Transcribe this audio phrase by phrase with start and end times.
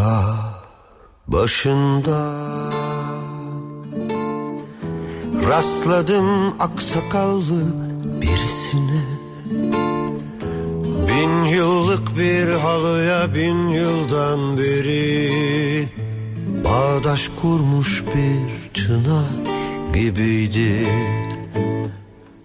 [0.00, 0.22] da
[1.26, 2.20] başında.
[5.48, 7.62] Rastladım aksakallı
[8.22, 9.02] birisine.
[11.08, 15.88] Bin yıllık bir halıya bin yıldan beri
[16.64, 19.30] Bağdaş kurmuş bir çınar
[19.94, 20.86] gibiydi.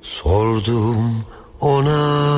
[0.02, 1.26] Sordum
[1.62, 2.36] ona.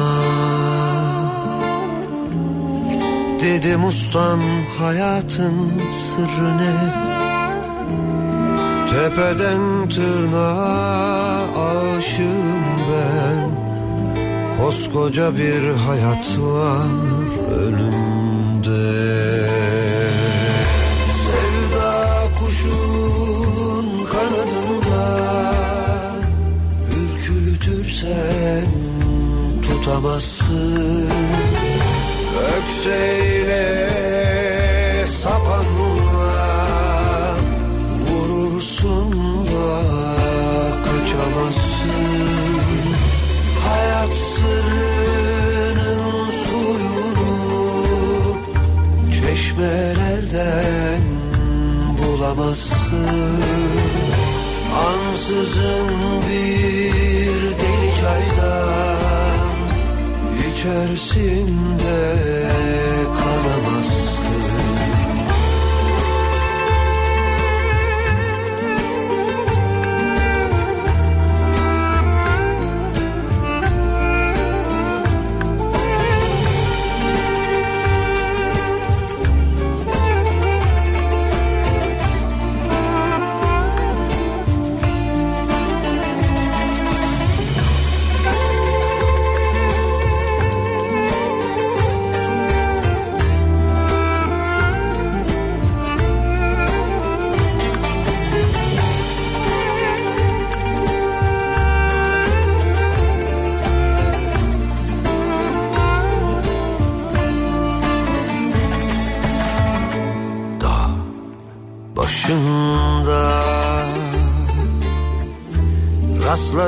[3.42, 4.40] Dedim ustam
[4.80, 6.76] hayatın sırrı ne?
[8.90, 11.40] Tepeden tırnağa
[11.98, 13.50] aşığım ben.
[14.58, 16.88] Koskoca bir hayat var
[17.52, 18.98] önümde.
[21.12, 25.22] Sevda kuşun kanadında
[26.98, 28.66] Ürkütürsen
[29.62, 31.10] tutamazsın.
[32.58, 34.07] Ökseyle
[35.28, 36.34] sapanla
[38.08, 39.12] Vurursun
[39.52, 39.70] da
[40.86, 41.88] kaçamazsın.
[43.68, 46.06] Hayat sırrının
[46.44, 47.34] suyunu
[49.12, 51.02] Çeşmelerden
[51.98, 53.42] bulamazsın.
[54.88, 55.90] Ansızın
[56.30, 59.58] bir deli çaydan
[60.52, 61.98] içerisinde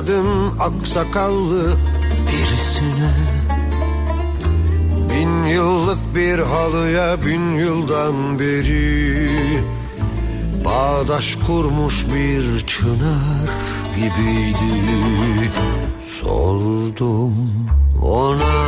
[0.09, 1.77] Rastladım aksakallı
[2.27, 3.11] birisine
[5.13, 9.29] Bin yıllık bir halıya bin yıldan beri
[10.65, 13.49] Bağdaş kurmuş bir çınar
[13.95, 15.51] gibiydi.
[15.99, 17.35] Sordum
[18.03, 18.59] ona.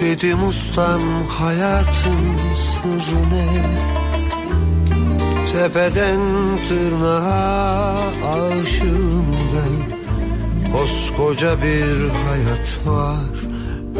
[0.00, 3.93] Dedim ustam hayatın sırrı ne
[5.54, 6.20] Tepeden
[6.68, 7.96] tırnağa
[8.34, 9.74] aşığım ben.
[10.72, 13.34] Koskoca bir hayat var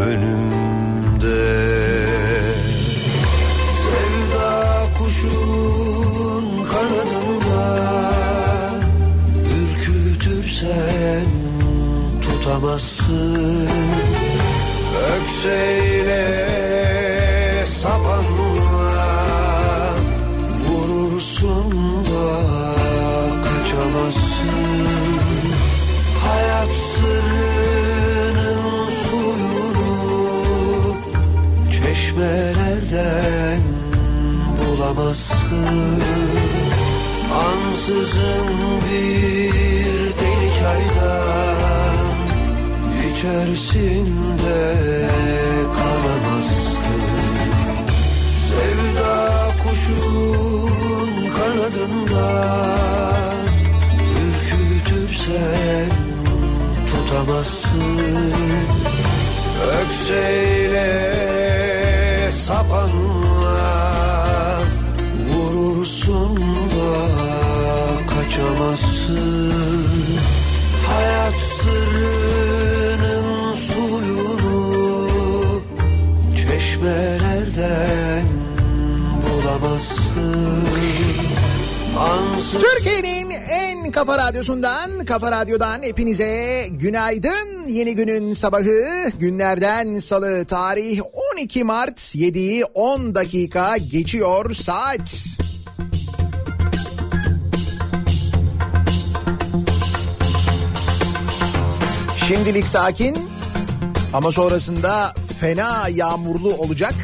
[0.06, 1.44] önümde.
[3.70, 7.80] Sevda kuşun kanadında
[9.60, 11.26] Ürkütürsen
[12.22, 13.68] tutamazsın.
[15.16, 16.73] Ökseyle
[32.14, 33.60] Çeşmelerden
[34.58, 36.02] bulamazsın.
[37.34, 38.46] Ansızın
[38.84, 39.52] bir
[40.18, 42.06] deli çaydan
[43.12, 44.58] içerisinde
[45.76, 47.02] kalamazsın.
[48.46, 52.26] Sevda kuşun kanadında
[54.24, 55.90] Ürkütürsen
[56.90, 58.32] tutamazsın.
[59.82, 61.53] Ökseyle
[62.44, 63.64] sapanla
[65.28, 66.36] Vurursun
[66.74, 66.92] da
[68.10, 69.52] kaçamazsın
[70.86, 74.52] Hayat sırrının suyunu
[76.36, 78.26] çeşmelerden
[79.24, 80.64] bulamazsın.
[81.98, 87.68] Ansız Türkiye'nin en kafa radyosundan, kafa radyodan hepinize günaydın.
[87.68, 91.00] Yeni günün sabahı günlerden salı tarih
[91.34, 95.08] 12 Mart 7'yi 10 dakika geçiyor saat.
[102.28, 103.16] Şimdilik sakin
[104.12, 106.94] ama sonrasında fena yağmurlu olacak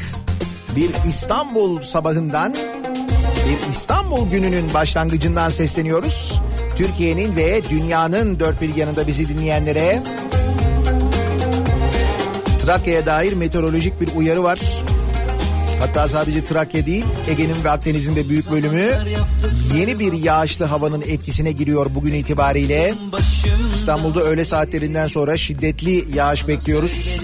[0.75, 2.55] bir İstanbul sabahından
[3.47, 6.41] bir İstanbul gününün başlangıcından sesleniyoruz.
[6.75, 10.03] Türkiye'nin ve dünyanın dört bir yanında bizi dinleyenlere
[12.65, 14.59] Trakya'ya dair meteorolojik bir uyarı var.
[15.79, 18.85] Hatta sadece Trakya değil Ege'nin ve Akdeniz'in de büyük bölümü
[19.77, 22.93] yeni bir yağışlı havanın etkisine giriyor bugün itibariyle.
[23.75, 27.19] İstanbul'da öğle saatlerinden sonra şiddetli yağış bekliyoruz.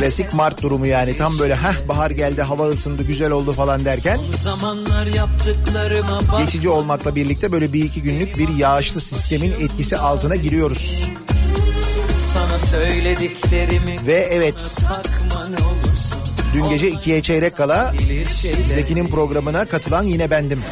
[0.00, 4.18] Klasik Mart durumu yani tam böyle heh bahar geldi hava ısındı güzel oldu falan derken
[6.44, 11.10] geçici olmakla birlikte böyle bir iki günlük bir yağışlı sistemin etkisi altına giriyoruz.
[14.06, 14.76] Ve evet
[16.54, 17.92] dün gece ikiye çeyrek kala
[18.74, 20.62] Zeki'nin programına katılan yine bendim.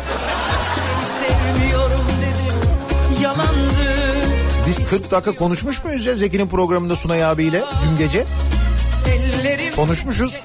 [4.69, 8.25] Biz 40 dakika konuşmuş muyuz ya Zeki'nin programında Sunay abiyle dün gece?
[9.76, 10.43] Konuşmuşuz.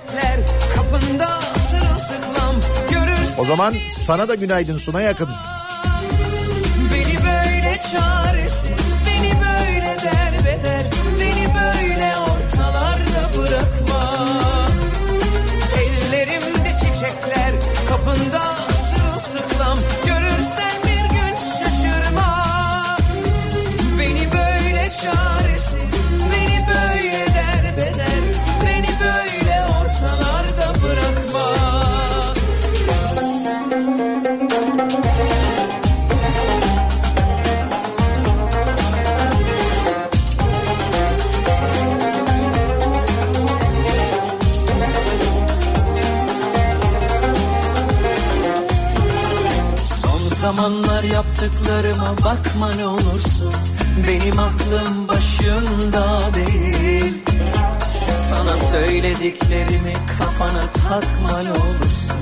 [3.37, 5.29] O zaman sana da günaydın Sunay Akın.
[6.93, 8.26] beni böyle çaresiz
[51.41, 53.53] yaptıklarıma bakma ne olursun.
[54.07, 56.05] Benim aklım başımda
[56.35, 57.13] değil.
[58.29, 62.17] Sana söylediklerimi kafana takma ne olursun.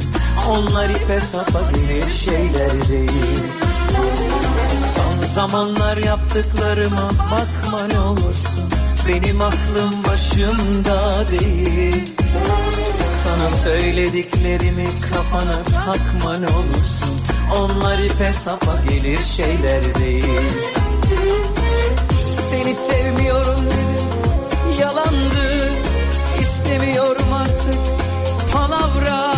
[0.49, 3.43] Onlar ipe sapa gelir şeyler değil.
[4.95, 8.69] Son zamanlar yaptıklarıma bakma ne olursun.
[9.07, 12.15] Benim aklım başımda değil.
[13.23, 17.24] Sana söylediklerimi kafana takma ne olursun
[17.59, 20.41] Onlar ipe sapa gelir şeyler değil.
[22.51, 23.65] Seni sevmiyorum
[24.81, 25.71] yalandı.
[26.41, 27.79] İstemiyorum artık
[28.53, 29.34] palavra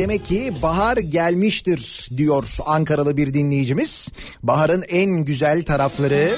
[0.00, 4.12] demek ki bahar gelmiştir diyor Ankaralı bir dinleyicimiz.
[4.42, 6.36] Baharın en güzel tarafları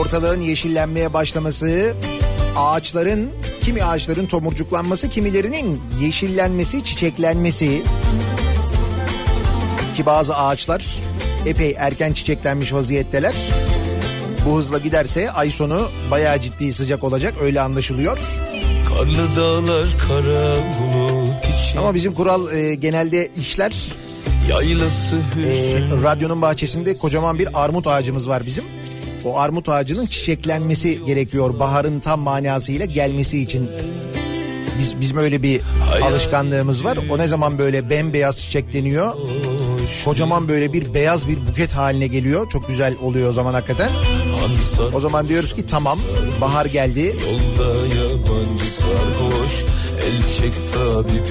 [0.00, 1.94] ortalığın yeşillenmeye başlaması,
[2.56, 7.82] ağaçların kimi ağaçların tomurcuklanması, kimilerinin yeşillenmesi, çiçeklenmesi.
[9.96, 10.86] Ki bazı ağaçlar
[11.46, 13.34] epey erken çiçeklenmiş vaziyetteler.
[14.46, 18.18] Bu hızla giderse ay sonu bayağı ciddi sıcak olacak öyle anlaşılıyor.
[18.88, 21.25] Karlı dağlar kara bulut
[21.76, 23.72] için Ama bizim kural e, genelde işler
[24.50, 28.64] Yaylası e, radyonun bahçesinde kocaman bir armut ağacımız var bizim.
[29.24, 33.70] O armut ağacının çiçeklenmesi gerekiyor baharın tam manasıyla gelmesi için.
[34.78, 35.60] Biz bizim öyle bir
[36.02, 36.98] alışkanlığımız var.
[37.10, 39.16] O ne zaman böyle bembeyaz çiçekleniyor.
[40.04, 42.50] Kocaman böyle bir beyaz bir buket haline geliyor.
[42.50, 43.90] Çok güzel oluyor o zaman hakikaten.
[44.94, 45.98] O zaman diyoruz ki tamam
[46.40, 47.00] bahar geldi.
[47.00, 49.75] yolda yabancı sarhoş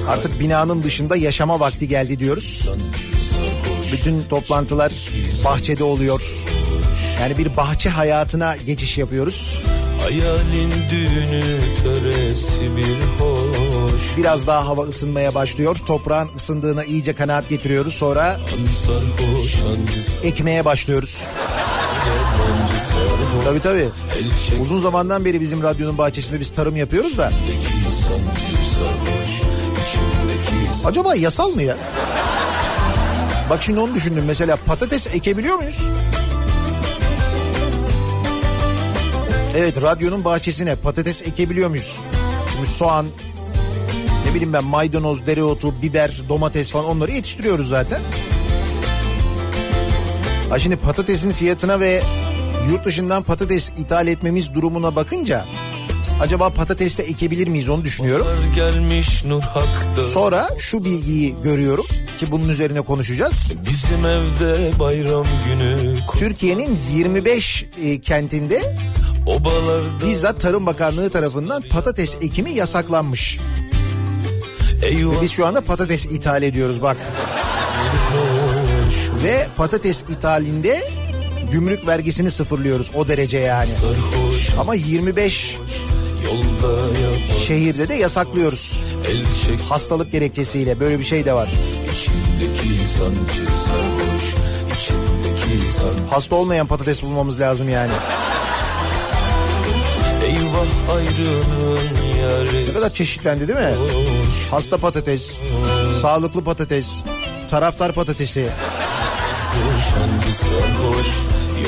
[0.09, 2.69] Artık binanın dışında yaşama vakti geldi diyoruz.
[3.93, 4.91] Bütün toplantılar
[5.45, 6.21] bahçede oluyor.
[7.21, 9.59] Yani bir bahçe hayatına geçiş yapıyoruz.
[10.03, 15.77] Hayalin düğünü töresi bir hoş Biraz daha hava ısınmaya başlıyor.
[15.85, 17.93] Toprağın ısındığına iyice kanaat getiriyoruz.
[17.93, 18.39] Sonra
[19.35, 19.55] hoş
[20.23, 21.23] ekmeye başlıyoruz.
[23.43, 23.89] Tabii tabii.
[24.61, 27.31] Uzun zamandan beri bizim radyonun bahçesinde biz tarım yapıyoruz da.
[30.85, 31.77] Acaba yasal mı ya?
[33.49, 35.81] Bak şimdi onu düşündüm mesela patates ekebiliyor muyuz?
[39.57, 41.99] Evet radyonun bahçesine patates ekebiliyor muyuz?
[42.53, 43.05] Şimdi soğan,
[44.25, 47.99] ne bileyim ben maydanoz, dereotu, biber, domates falan onları yetiştiriyoruz zaten.
[50.49, 52.01] Ha şimdi patatesin fiyatına ve
[52.69, 55.45] yurt dışından patates ithal etmemiz durumuna bakınca
[56.21, 58.27] acaba patates de ekebilir miyiz onu düşünüyorum.
[60.13, 61.85] Sonra şu bilgiyi görüyorum
[62.19, 63.53] ki bunun üzerine konuşacağız.
[63.69, 65.95] Bizim evde bayram günü.
[66.19, 68.75] Türkiye'nin 25 e, kentinde
[69.25, 73.39] Obalarda bizzat Tarım Bakanlığı tarafından patates ekimi yasaklanmış.
[74.83, 76.97] eyvah Biz şu anda patates ithal ediyoruz bak.
[79.23, 80.83] Ve patates ithalinde
[81.51, 83.69] gümrük vergisini sıfırlıyoruz o derece yani.
[84.59, 86.04] Ama 25 yolda yaban.
[87.47, 88.83] Şehirde de yasaklıyoruz.
[89.69, 91.49] Hastalık gerekçesiyle böyle bir şey de var.
[91.93, 94.33] içindeki sancı sarhoş.
[94.77, 95.99] İçindeki sancı.
[96.09, 97.91] Hasta olmayan patates bulmamız lazım yani.
[100.25, 101.89] Eyvah ayrılığın
[102.21, 102.69] yari.
[102.69, 103.73] Ne kadar çeşitlendi değil mi?
[104.51, 105.41] Hasta patates,
[106.01, 107.03] sağlıklı patates,
[107.49, 108.47] taraftar patatesi.
[110.35, 111.07] Sarhoş.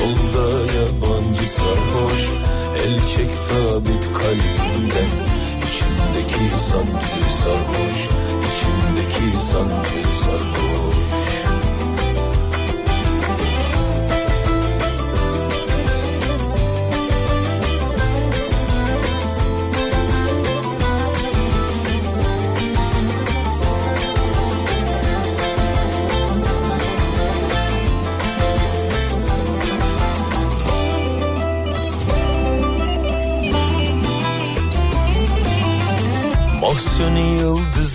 [0.00, 2.28] Yolda yabancı sarhoş.
[2.84, 5.10] El çek tabip kalbimden.
[5.68, 8.08] İçindeki sancı sarhoş.
[8.48, 11.27] İçindeki sancı sarhoş.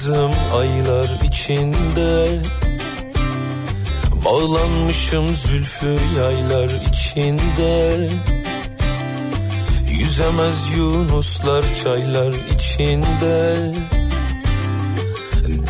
[0.04, 2.42] Yıldızım aylar içinde
[4.26, 8.10] Bağlanmışım zülfü yaylar içinde
[9.90, 13.56] Yüzemez yunuslar çaylar içinde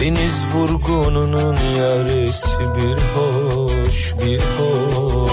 [0.02, 5.32] Deniz vurgununun yaresi bir hoş bir hoş.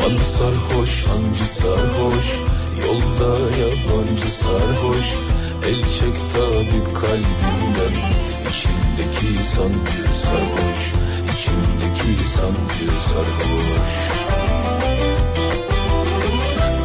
[0.00, 2.40] Han sarhoş, hancı sarhoş?
[2.86, 5.37] Yolda yabancı sarhoş
[5.68, 7.94] El çek tabip kalbimden
[8.50, 10.80] İçimdeki sancı sarhoş
[11.34, 13.92] İçimdeki sancı sarhoş.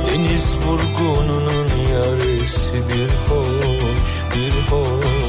[0.07, 5.23] Deniz vurgununun yaresi bir hoş bir hoş.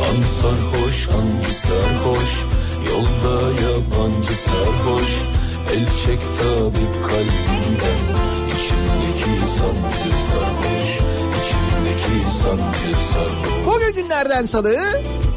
[0.00, 2.44] Han sarhoş hancı sarhoş?
[2.88, 5.41] Yolda yabancı sarhoş
[5.72, 8.00] El çek tabip kalbimden
[8.48, 11.00] İçimdeki sancı sarhoş
[11.40, 14.76] İçimdeki sancı sarhoş Bugün günlerden salı.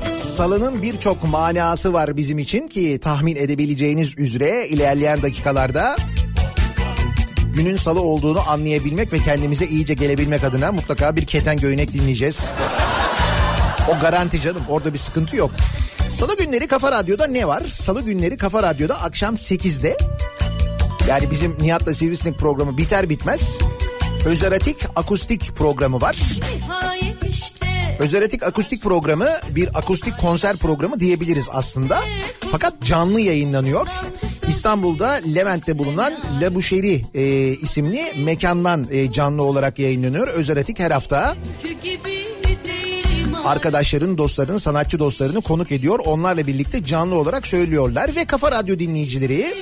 [0.09, 5.95] Salının birçok manası var bizim için ki tahmin edebileceğiniz üzere ilerleyen dakikalarda
[7.53, 12.49] günün salı olduğunu anlayabilmek ve kendimize iyice gelebilmek adına mutlaka bir keten göğnek dinleyeceğiz.
[13.89, 15.51] O garanti canım orada bir sıkıntı yok.
[16.09, 17.63] Salı günleri Kafa Radyo'da ne var?
[17.71, 19.97] Salı günleri Kafa Radyo'da akşam 8'de
[21.09, 23.59] yani bizim Nihat'la Sivrisinek programı biter bitmez
[24.25, 26.17] Özeratik akustik programı var.
[27.99, 32.01] Özeratik akustik programı bir akustik konser programı diyebiliriz aslında.
[32.51, 33.87] Fakat canlı yayınlanıyor.
[34.47, 40.27] İstanbul'da Levent'te bulunan La Boucherie e, isimli mekandan e, canlı olarak yayınlanıyor.
[40.27, 41.35] Özeratik her hafta
[43.45, 45.99] arkadaşların, dostlarını, sanatçı dostlarını konuk ediyor.
[46.05, 49.53] Onlarla birlikte canlı olarak söylüyorlar ve Kafa Radyo dinleyicileri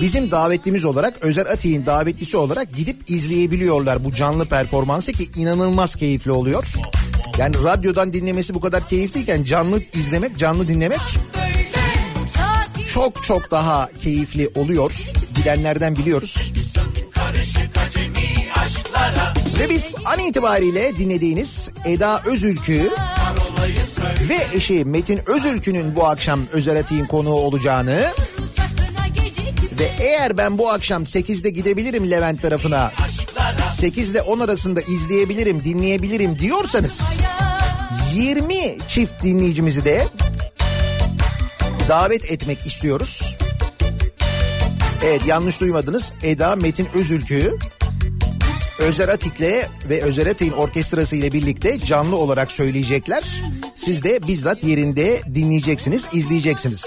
[0.00, 6.30] bizim davetlimiz olarak Özer Atik'in davetlisi olarak gidip izleyebiliyorlar bu canlı performansı ki inanılmaz keyifli
[6.30, 6.66] oluyor.
[7.38, 11.00] Yani radyodan dinlemesi bu kadar keyifliyken canlı izlemek, canlı dinlemek
[12.94, 14.92] çok çok daha keyifli oluyor.
[15.34, 16.52] Gidenlerden biliyoruz.
[19.58, 22.90] Ve biz an itibariyle dinlediğiniz Eda Özülkü
[24.28, 28.12] ve eşi Metin Özülkü'nün bu akşam Özer Atik'in konuğu olacağını
[29.80, 32.92] ve eğer ben bu akşam 8'de gidebilirim Levent tarafına
[33.68, 37.02] 8 ile 10 arasında izleyebilirim, dinleyebilirim diyorsanız
[38.14, 38.54] 20
[38.88, 40.06] çift dinleyicimizi de
[41.88, 43.36] davet etmek istiyoruz.
[45.04, 46.12] Evet yanlış duymadınız.
[46.22, 47.58] Eda Metin Özülkü
[48.78, 53.24] Özer Atik'le ve Özer Atik'in orkestrası ile birlikte canlı olarak söyleyecekler.
[53.74, 56.84] Siz de bizzat yerinde dinleyeceksiniz, izleyeceksiniz.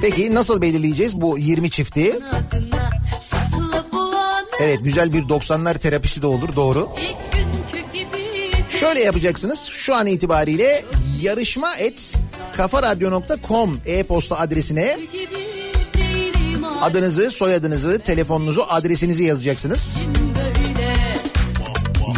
[0.00, 2.18] Peki nasıl belirleyeceğiz bu 20 çifti?
[4.60, 6.88] Evet güzel bir 90'lar terapisi de olur doğru.
[8.80, 9.64] Şöyle yapacaksınız.
[9.64, 10.84] Şu an itibariyle
[11.22, 12.14] yarışma et
[12.56, 14.98] kafaradyo.com e-posta adresine
[16.80, 19.98] adınızı, soyadınızı, telefonunuzu, adresinizi yazacaksınız.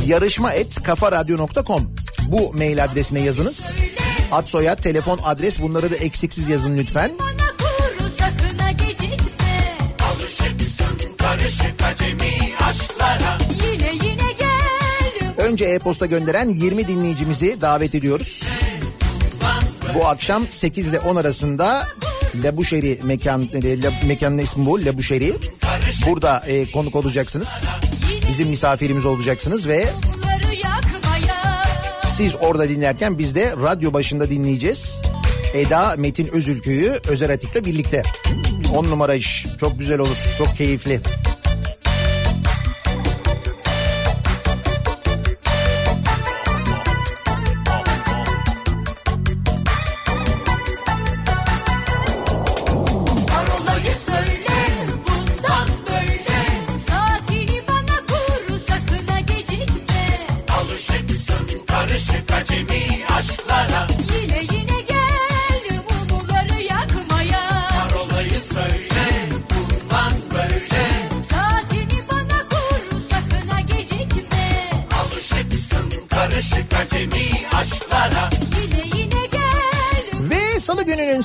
[0.06, 1.90] Yarışma et kafaradyo.com
[2.28, 3.74] bu mail adresine yazınız.
[4.32, 7.10] Ad, soyad, telefon, adres bunları da eksiksiz yazın lütfen.
[15.36, 18.42] Önce e-posta gönderen 20 dinleyicimizi davet ediyoruz.
[19.94, 21.88] Bu akşam 8 ile 10 arasında
[22.34, 25.32] La Boucherie mekan, e, La, mekanın ismi bu La Boucherie.
[26.06, 27.64] Burada e, konuk olacaksınız.
[28.28, 29.88] Bizim misafirimiz olacaksınız ve
[32.10, 35.02] siz orada dinlerken biz de radyo başında dinleyeceğiz.
[35.54, 38.02] Eda Metin Özülkü'yü Özer Atik'le birlikte.
[38.74, 39.46] 10 numara iş.
[39.60, 40.16] Çok güzel olur.
[40.38, 41.00] Çok keyifli.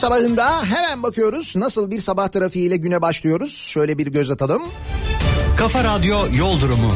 [0.08, 3.54] Sabahında hemen bakıyoruz nasıl bir sabah trafiğiyle güne başlıyoruz.
[3.54, 4.64] Şöyle bir göz atalım.
[5.58, 6.92] Kafa Radyo Yol Durumu.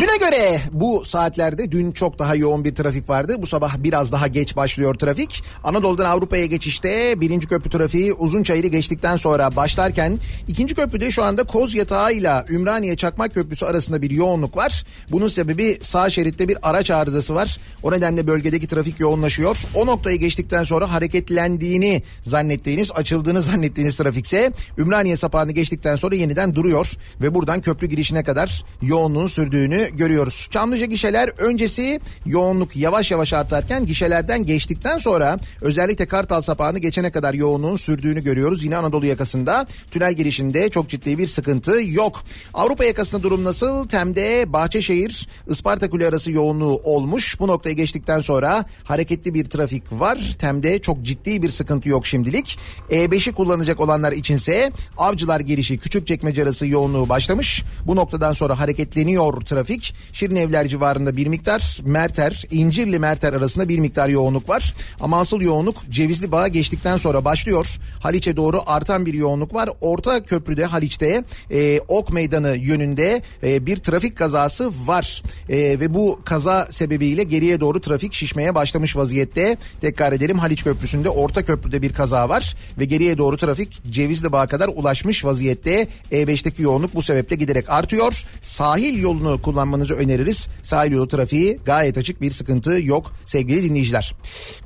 [0.00, 3.36] Düne göre bu saatlerde dün çok daha yoğun bir trafik vardı.
[3.38, 5.42] Bu sabah biraz daha geç başlıyor trafik.
[5.64, 11.74] Anadolu'dan Avrupa'ya geçişte birinci köprü trafiği Uzunçayır'ı geçtikten sonra başlarken ikinci köprüde şu anda Koz
[11.74, 14.84] Yatağı ile Ümraniye Çakmak Köprüsü arasında bir yoğunluk var.
[15.12, 17.60] Bunun sebebi sağ şeritte bir araç arızası var.
[17.82, 19.56] O nedenle bölgedeki trafik yoğunlaşıyor.
[19.74, 26.92] O noktayı geçtikten sonra hareketlendiğini zannettiğiniz, açıldığını zannettiğiniz trafikse Ümraniye sapağını geçtikten sonra yeniden duruyor
[27.20, 30.48] ve buradan köprü girişine kadar yoğunluğun sürdüğünü görüyoruz.
[30.50, 37.34] Çamlıca gişeler öncesi yoğunluk yavaş yavaş artarken gişelerden geçtikten sonra özellikle Kartal sapağını geçene kadar
[37.34, 38.64] yoğunluğun sürdüğünü görüyoruz.
[38.64, 42.22] Yine Anadolu yakasında tünel girişinde çok ciddi bir sıkıntı yok.
[42.54, 43.88] Avrupa yakasında durum nasıl?
[43.88, 47.40] Tem'de Bahçeşehir Isparta Kule arası yoğunluğu olmuş.
[47.40, 50.36] Bu noktayı geçtikten sonra hareketli bir trafik var.
[50.38, 52.58] Tem'de çok ciddi bir sıkıntı yok şimdilik.
[52.90, 57.64] E5'i kullanacak olanlar içinse Avcılar girişi Küçükçekmece arası yoğunluğu başlamış.
[57.86, 59.69] Bu noktadan sonra hareketleniyor trafik.
[60.12, 64.74] Şirinevler civarında bir miktar, Merter, İncirli Merter arasında bir miktar yoğunluk var.
[65.00, 67.66] Ama asıl yoğunluk Cevizli Bağ'a geçtikten sonra başlıyor.
[68.00, 69.70] Haliç'e doğru artan bir yoğunluk var.
[69.80, 75.22] Orta köprüde Haliç'te e, Ok Meydanı yönünde e, bir trafik kazası var.
[75.48, 79.56] E, ve bu kaza sebebiyle geriye doğru trafik şişmeye başlamış vaziyette.
[79.80, 84.46] Tekrar edelim Haliç Köprüsü'nde orta köprüde bir kaza var ve geriye doğru trafik Cevizli Bağ'a
[84.46, 85.88] kadar ulaşmış vaziyette.
[86.12, 88.24] E5'teki yoğunluk bu sebeple giderek artıyor.
[88.40, 90.48] Sahil yolunu kullanmanızı öneririz.
[90.62, 94.14] Sahil yolu trafiği gayet açık bir sıkıntı yok sevgili dinleyiciler.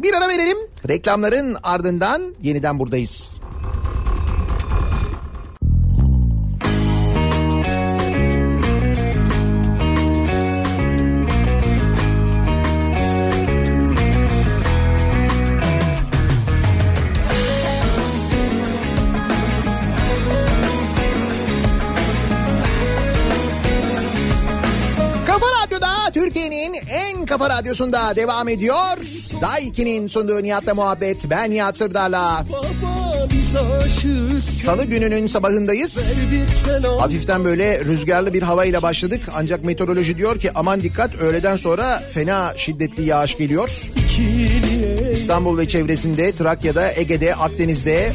[0.03, 0.57] Bir ara verelim.
[0.89, 3.41] Reklamların ardından yeniden buradayız.
[27.39, 28.97] Kafa radyosunda devam ediyor.
[29.41, 31.31] Daiki'nin sunduğu Nihat'la muhabbet.
[31.31, 32.45] Ben Nihat Sırdar'la.
[34.65, 36.21] Salı gününün sabahındayız.
[36.99, 39.21] Hafiften böyle rüzgarlı bir havayla başladık.
[39.35, 43.71] Ancak meteoroloji diyor ki aman dikkat öğleden sonra fena şiddetli yağış geliyor.
[45.15, 48.13] İstanbul ve çevresinde, Trakya'da, Ege'de, Akdeniz'de.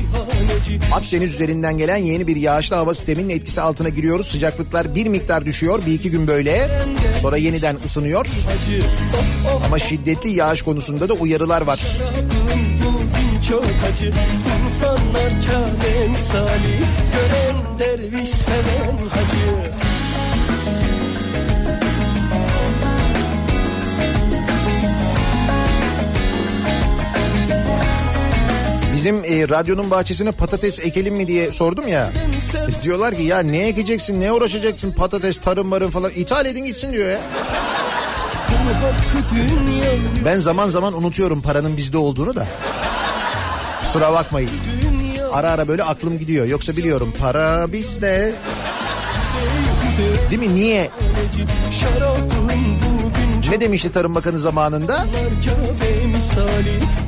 [0.93, 4.27] Akdeniz üzerinden gelen yeni bir yağışlı hava sisteminin etkisi altına giriyoruz.
[4.27, 5.81] Sıcaklıklar bir miktar düşüyor.
[5.85, 6.69] Bir iki gün böyle.
[7.21, 8.27] Sonra yeniden ısınıyor.
[9.65, 11.79] Ama şiddetli yağış konusunda da uyarılar var.
[13.49, 14.05] çok acı.
[14.65, 15.31] İnsanlar
[16.09, 16.79] misali.
[17.13, 19.28] Gören derviş seven hacı.
[28.99, 32.12] Bizim e, radyonun bahçesine patates ekelim mi diye sordum ya.
[32.79, 36.93] E, Diyorlar ki ya ne ekeceksin ne uğraşacaksın patates tarım marım falan ithal edin gitsin
[36.93, 37.19] diyor ya.
[40.25, 42.47] Ben zaman zaman unutuyorum paranın bizde olduğunu da.
[43.81, 44.49] Kusura bakmayın.
[45.33, 46.45] Ara ara böyle aklım gidiyor.
[46.45, 48.33] Yoksa biliyorum para bizde.
[50.31, 50.55] Değil mi?
[50.55, 50.89] Niye?
[52.29, 52.38] Bugün
[53.49, 55.05] Ne demişti Tarım Bakanı zamanında?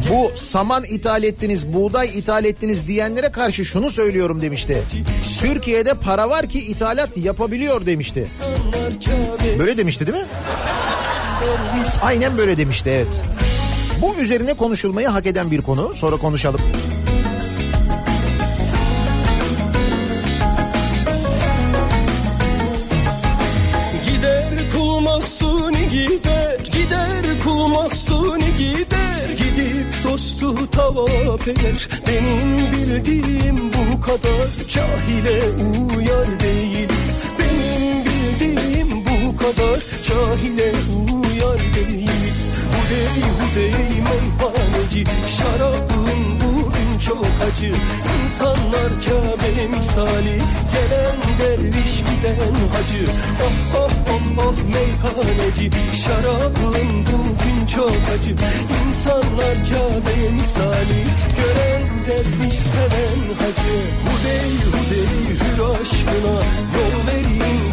[0.09, 4.81] Bu saman ithal ettiniz, buğday ithal ettiniz diyenlere karşı şunu söylüyorum demişti.
[5.39, 8.27] Türkiye'de para var ki ithalat yapabiliyor demişti.
[9.59, 10.25] Böyle demişti değil mi?
[12.03, 13.23] Aynen böyle demişti evet.
[14.01, 15.93] Bu üzerine konuşulmayı hak eden bir konu.
[15.93, 16.61] Sonra konuşalım.
[31.39, 35.39] Eder Benim bildiğim bu kadar Cahile
[35.97, 40.71] uyar değiliz Benim bildiğim bu kadar Cahile
[41.13, 45.03] uyar değiliz Hudey hudey meyhaneci
[45.37, 46.10] Şarabın bugün
[47.11, 47.71] çok acı.
[48.23, 50.37] İnsanlar Kabe misali
[50.73, 53.05] Gelen derviş giden hacı.
[53.45, 55.71] Oh oh oh oh meyhaneci
[56.03, 58.35] Şarabın bugün çok acı.
[58.87, 61.01] İnsanlar Kabe misali
[61.37, 63.77] Gören derviş seven hacı.
[64.05, 66.37] Hudey hudey hür aşkına
[66.75, 67.70] Yol gitsin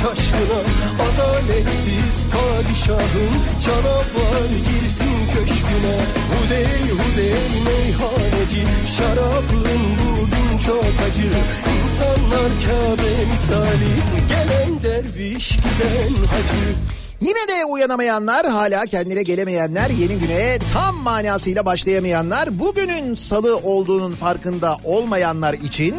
[0.00, 0.60] şaşkına
[1.06, 3.32] Adaletsiz padişahın
[3.66, 5.96] Canavar girsin köşküne.
[6.30, 7.34] Hudey hudey
[7.66, 8.64] meyhaneci.
[8.96, 11.28] Şarabın bugün çok acı.
[11.76, 13.92] İnsanlar Kabe misali.
[14.28, 16.76] Gelen derviş giden hacı.
[17.20, 24.76] Yine de uyanamayanlar, hala kendine gelemeyenler, yeni güne tam manasıyla başlayamayanlar, bugünün salı olduğunun farkında
[24.84, 25.94] olmayanlar için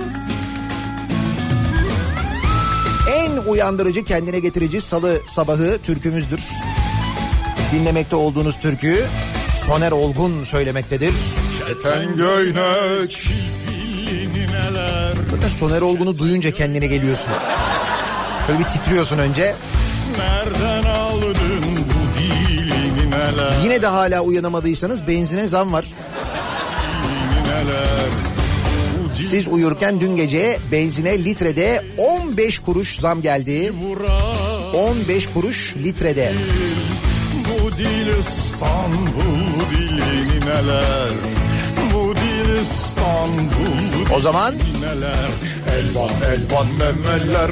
[3.21, 6.41] en uyandırıcı, kendine getirici salı sabahı türkümüzdür.
[7.73, 9.05] Dinlemekte olduğunuz türkü
[9.65, 11.13] Soner Olgun söylemektedir.
[11.67, 17.33] Çeten göyne çiftliğini neler Zaten Soner Olgun'u duyunca kendine geliyorsun.
[18.47, 19.55] Şöyle bir titriyorsun önce.
[20.17, 25.85] Nereden aldın bu dilini neler Yine de hala uyanamadıysanız benzine zam var.
[27.45, 28.30] neler
[29.13, 33.71] Siz uyurken dün gece benzine litrede 15 kuruş zam geldi.
[33.71, 36.33] Murat 15 kuruş litrede.
[37.45, 41.11] Bu dil İstanbul dilini neler
[41.93, 44.55] Bu dil İstanbul O zaman
[45.79, 47.51] Elvan elvan memeller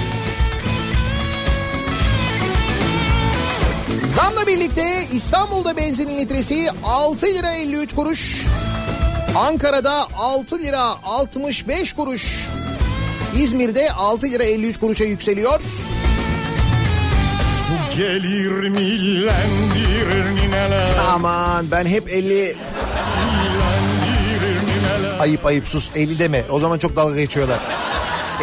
[4.15, 8.45] zamla birlikte İstanbul'da benzinin litresi 6 lira 53 kuruş.
[9.35, 12.47] Ankara'da 6 lira 65 kuruş.
[13.37, 15.61] İzmir'de 6 lira 53 kuruşa yükseliyor.
[17.67, 22.55] Su gelir millendirir nineler Aman ben hep 50 Millendirir
[24.67, 26.43] nineler ayıp ayıp sus 50 deme.
[26.49, 27.59] O zaman çok dalga geçiyorlar.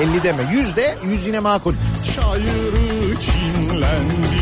[0.01, 0.43] 50 deme.
[0.53, 1.75] 100 de 100 yine makul.
[2.15, 4.38] Çayırı çimlendirir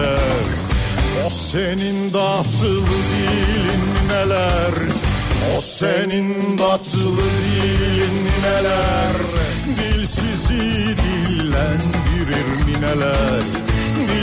[0.00, 0.16] nineler
[1.26, 4.74] O senin datılı dilin nineler
[5.56, 9.16] O senin datılı dilin nineler
[9.76, 13.69] Dilsizi dillendirir nineler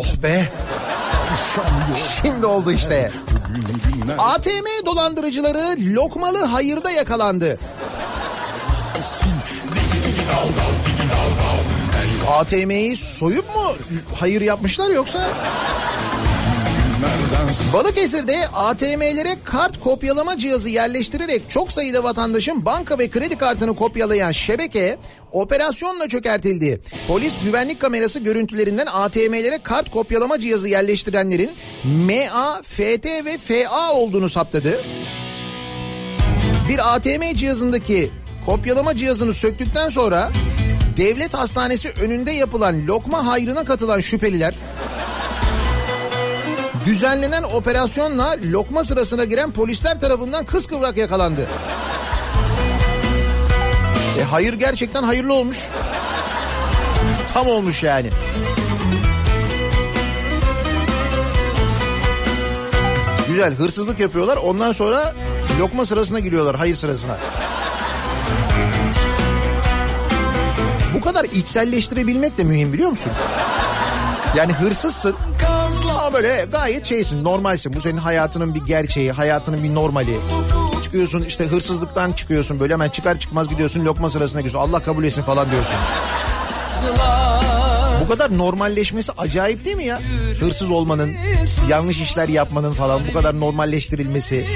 [0.00, 0.48] Oh be.
[2.22, 3.10] Şimdi oldu işte.
[4.18, 7.58] ATM dolandırıcıları lokmalı hayırda yakalandı.
[12.30, 13.76] ATM'yi soyup mu
[14.20, 15.28] hayır yapmışlar yoksa?
[17.72, 24.98] Balıkesir'de ATM'lere kart kopyalama cihazı yerleştirerek çok sayıda vatandaşın banka ve kredi kartını kopyalayan şebeke
[25.32, 26.80] operasyonla çökertildi.
[27.08, 31.50] Polis güvenlik kamerası görüntülerinden ATM'lere kart kopyalama cihazı yerleştirenlerin
[31.84, 34.80] MA, FT ve FA olduğunu saptadı.
[36.68, 38.10] Bir ATM cihazındaki
[38.46, 40.30] kopyalama cihazını söktükten sonra
[40.96, 44.54] devlet hastanesi önünde yapılan lokma hayrına katılan şüpheliler
[46.84, 51.46] Düzenlenen operasyonla lokma sırasına giren polisler tarafından kıskıvrak yakalandı.
[54.20, 55.58] E hayır gerçekten hayırlı olmuş.
[57.34, 58.10] Tam olmuş yani.
[63.28, 65.14] Güzel hırsızlık yapıyorlar ondan sonra
[65.60, 67.16] lokma sırasına giriyorlar hayır sırasına.
[70.94, 73.12] Bu kadar içselleştirebilmek de mühim biliyor musun?
[74.36, 75.16] Yani hırsızsın
[75.90, 77.72] ama böyle gayet şeysin normalsin.
[77.72, 80.18] Bu senin hayatının bir gerçeği hayatının bir normali.
[80.82, 84.70] Çıkıyorsun işte hırsızlıktan çıkıyorsun böyle hemen çıkar çıkmaz gidiyorsun lokma sırasına gidiyorsun.
[84.70, 85.74] Allah kabul etsin falan diyorsun.
[88.04, 90.00] Bu kadar normalleşmesi acayip değil mi ya?
[90.40, 91.10] Hırsız olmanın,
[91.68, 94.46] yanlış işler yapmanın falan bu kadar normalleştirilmesi.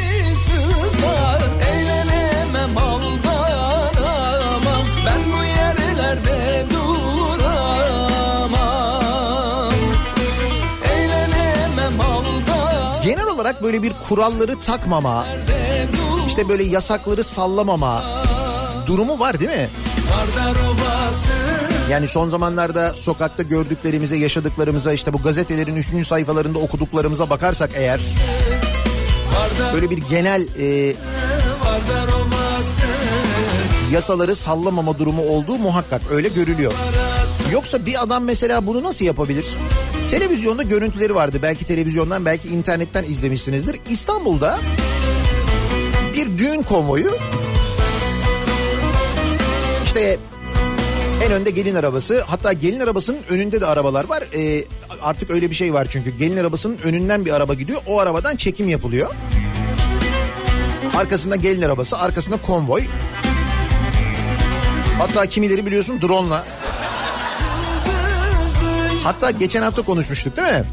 [13.44, 15.26] Olarak böyle bir kuralları takmama,
[16.26, 18.02] işte böyle yasakları sallamama
[18.87, 19.68] durumu var değil mi?
[21.90, 28.00] Yani son zamanlarda sokakta gördüklerimize, yaşadıklarımıza, işte bu gazetelerin üçüncü sayfalarında okuduklarımıza bakarsak eğer
[29.74, 30.94] böyle bir genel e,
[33.92, 36.72] yasaları sallamama durumu olduğu muhakkak öyle görülüyor.
[37.52, 39.46] Yoksa bir adam mesela bunu nasıl yapabilir?
[40.10, 41.38] Televizyonda görüntüleri vardı.
[41.42, 43.80] Belki televizyondan belki internetten izlemişsinizdir.
[43.90, 44.58] İstanbul'da
[46.14, 47.16] bir düğün konvoyu
[49.84, 50.18] işte
[51.24, 54.24] en önde gelin arabası hatta gelin arabasının önünde de arabalar var.
[54.36, 54.64] Ee,
[55.02, 58.68] artık öyle bir şey var çünkü gelin arabasının önünden bir araba gidiyor o arabadan çekim
[58.68, 59.14] yapılıyor.
[60.96, 62.82] Arkasında gelin arabası arkasında konvoy.
[64.98, 66.44] Hatta kimileri biliyorsun drone'la.
[69.04, 70.64] Hatta geçen hafta konuşmuştuk değil mi?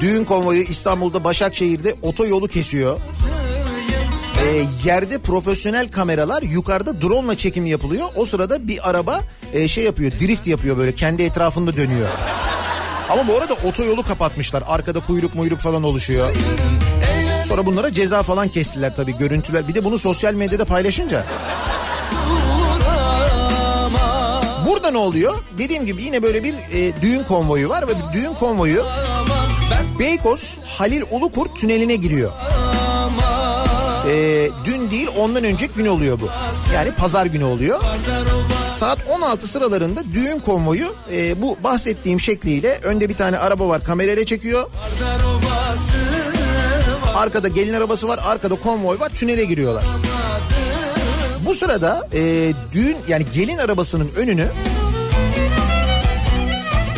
[0.00, 3.00] Düğün konvoyu İstanbul'da Başakşehir'de otoyolu kesiyor.
[4.42, 8.06] Ee, yerde profesyonel kameralar yukarıda drone'la çekim yapılıyor.
[8.16, 9.20] O sırada bir araba
[9.52, 12.08] e, şey yapıyor drift yapıyor böyle kendi etrafında dönüyor.
[13.10, 14.64] Ama bu arada otoyolu kapatmışlar.
[14.66, 16.28] Arkada kuyruk muyruk falan oluşuyor.
[17.48, 19.68] Sonra bunlara ceza falan kestiler tabii görüntüler.
[19.68, 21.24] Bir de bunu sosyal medyada paylaşınca.
[24.66, 25.34] Burada ne oluyor?
[25.58, 28.84] Dediğim gibi yine böyle bir e, düğün konvoyu var ve düğün konvoyu
[29.98, 32.32] Beykoz Halil Ulukurt tüneline giriyor.
[34.10, 36.28] E, dün değil ondan önceki gün oluyor bu.
[36.74, 37.80] Yani pazar günü oluyor.
[38.78, 44.24] Saat 16 sıralarında düğün konvoyu e, bu bahsettiğim şekliyle önde bir tane araba var kamerayla
[44.26, 44.70] çekiyor.
[47.14, 49.84] Arkada gelin arabası var arkada konvoy var tünele giriyorlar.
[51.46, 54.46] Bu sırada e, düğün yani gelin arabasının önünü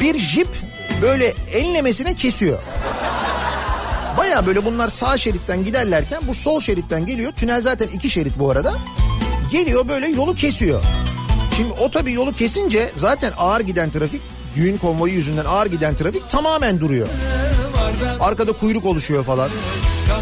[0.00, 0.48] bir jip
[1.02, 2.58] böyle enlemesine kesiyor.
[4.18, 7.32] Baya böyle bunlar sağ şeritten giderlerken bu sol şeritten geliyor.
[7.32, 8.74] Tünel zaten iki şerit bu arada.
[9.52, 10.82] Geliyor böyle yolu kesiyor.
[11.56, 14.22] Şimdi o tabii yolu kesince zaten ağır giden trafik
[14.56, 17.08] düğün konvoyu yüzünden ağır giden trafik tamamen duruyor.
[18.20, 19.48] Arkada kuyruk oluşuyor falan.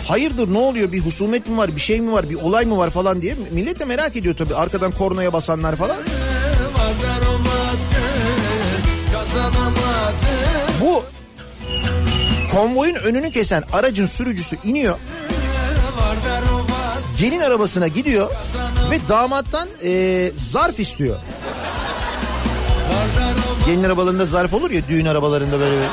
[0.09, 2.91] Hayırdır ne oluyor bir husumet mi var bir şey mi var bir olay mı var
[2.91, 5.97] falan diye millet de merak ediyor tabii arkadan kornaya basanlar falan.
[10.81, 11.05] Bu
[12.53, 14.99] konvoyun önünü kesen aracın sürücüsü iniyor.
[17.19, 18.31] Gelin arabasına gidiyor
[18.91, 21.17] ve damattan eee, zarf istiyor.
[23.67, 25.87] Gelin arabalarında zarf olur ya düğün arabalarında böyle.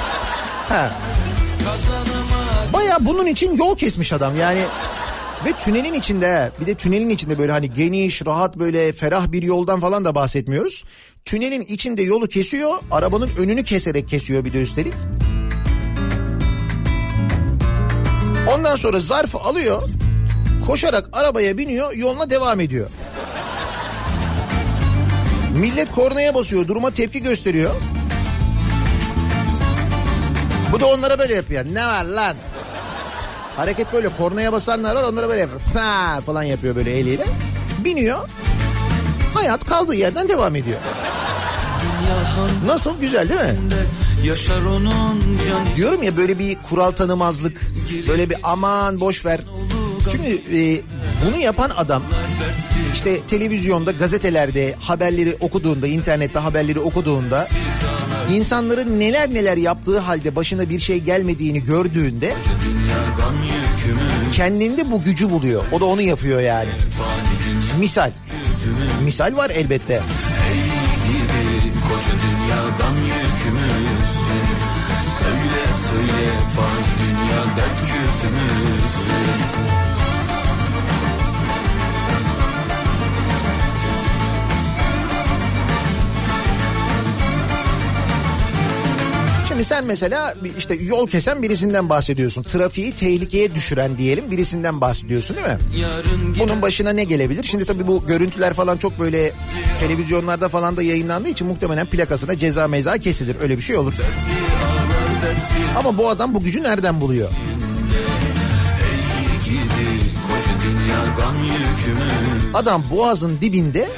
[0.69, 0.91] Ha.
[2.93, 4.61] Baya bunun için yol kesmiş adam yani.
[5.45, 9.79] Ve tünelin içinde bir de tünelin içinde böyle hani geniş rahat böyle ferah bir yoldan
[9.79, 10.83] falan da bahsetmiyoruz.
[11.25, 14.93] Tünelin içinde yolu kesiyor arabanın önünü keserek kesiyor bir de üstelik.
[18.55, 19.83] Ondan sonra zarfı alıyor
[20.67, 22.89] koşarak arabaya biniyor yoluna devam ediyor.
[25.57, 27.75] Millet kornaya basıyor duruma tepki gösteriyor.
[30.71, 31.65] Bu da onlara böyle yapıyor.
[31.73, 32.35] Ne var lan?
[33.57, 35.47] Hareket böyle kornaya basanlar var onlara böyle.
[35.47, 37.25] Fa falan yapıyor böyle eliyle.
[37.79, 38.29] Biniyor.
[39.33, 40.79] Hayat kaldığı yerden devam ediyor.
[42.65, 43.57] Nasıl güzel değil mi?
[44.25, 47.61] Yaşar onun canı Diyorum ya böyle bir kural tanımazlık.
[48.07, 49.41] Böyle bir aman boş ver.
[50.13, 50.81] Çünkü e,
[51.25, 52.03] bunu yapan adam
[52.93, 57.47] işte televizyonda, gazetelerde haberleri okuduğunda, internette haberleri okuduğunda
[58.29, 62.33] insanların neler neler yaptığı halde başına bir şey gelmediğini gördüğünde
[64.33, 65.63] kendinde bu gücü buluyor.
[65.71, 66.69] O da onu yapıyor yani.
[67.79, 68.11] Misal.
[69.03, 70.01] Misal var elbette.
[75.19, 76.23] Söyle Söyle
[76.99, 78.42] dünya dert kütümüzsün
[89.53, 92.43] Şimdi sen mesela işte yol kesen birisinden bahsediyorsun.
[92.43, 95.57] Trafiği tehlikeye düşüren diyelim birisinden bahsediyorsun değil mi?
[96.39, 97.43] Bunun başına ne gelebilir?
[97.43, 99.31] Şimdi tabii bu görüntüler falan çok böyle
[99.79, 103.35] televizyonlarda falan da yayınlandığı için muhtemelen plakasına ceza meza kesilir.
[103.41, 103.93] Öyle bir şey olur.
[105.79, 107.29] Ama bu adam bu gücü nereden buluyor?
[112.53, 113.89] Adam boğazın dibinde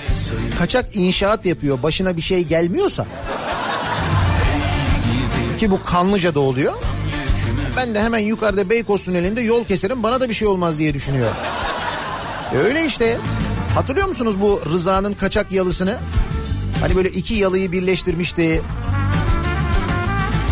[0.60, 1.84] kaçak inşaat yapıyor.
[1.84, 3.06] Başına bir şey gelmiyorsa
[5.58, 6.74] ki bu Kanlıca'da oluyor.
[7.78, 11.30] Ben de hemen yukarıda Beykoz Tüneli'nde yol keserim bana da bir şey olmaz diye düşünüyor.
[12.54, 13.18] E öyle işte.
[13.76, 15.98] Hatırlıyor musunuz bu Rıza'nın kaçak yalısını?
[16.82, 18.62] Hani böyle iki yalıyı birleştirmişti.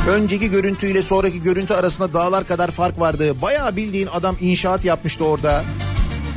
[0.10, 3.42] Önceki görüntüyle sonraki görüntü arasında dağlar kadar fark vardı.
[3.42, 5.64] Bayağı bildiğin adam inşaat yapmıştı orada.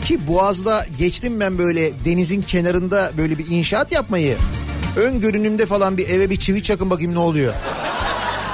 [0.05, 4.37] Ki Boğaz'da geçtim ben böyle denizin kenarında böyle bir inşaat yapmayı.
[4.97, 7.55] Ön görünümde falan bir eve bir çivi çakın bakayım ne oluyor.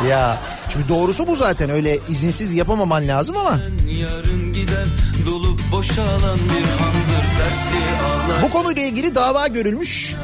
[0.09, 0.38] Ya
[0.72, 3.61] şimdi doğrusu bu zaten öyle izinsiz yapamaman lazım ama.
[4.00, 4.87] Yarın gider
[5.26, 10.14] dolup boşalan bir handır Dertli ağlar Bu konuyla ilgili dava görülmüş.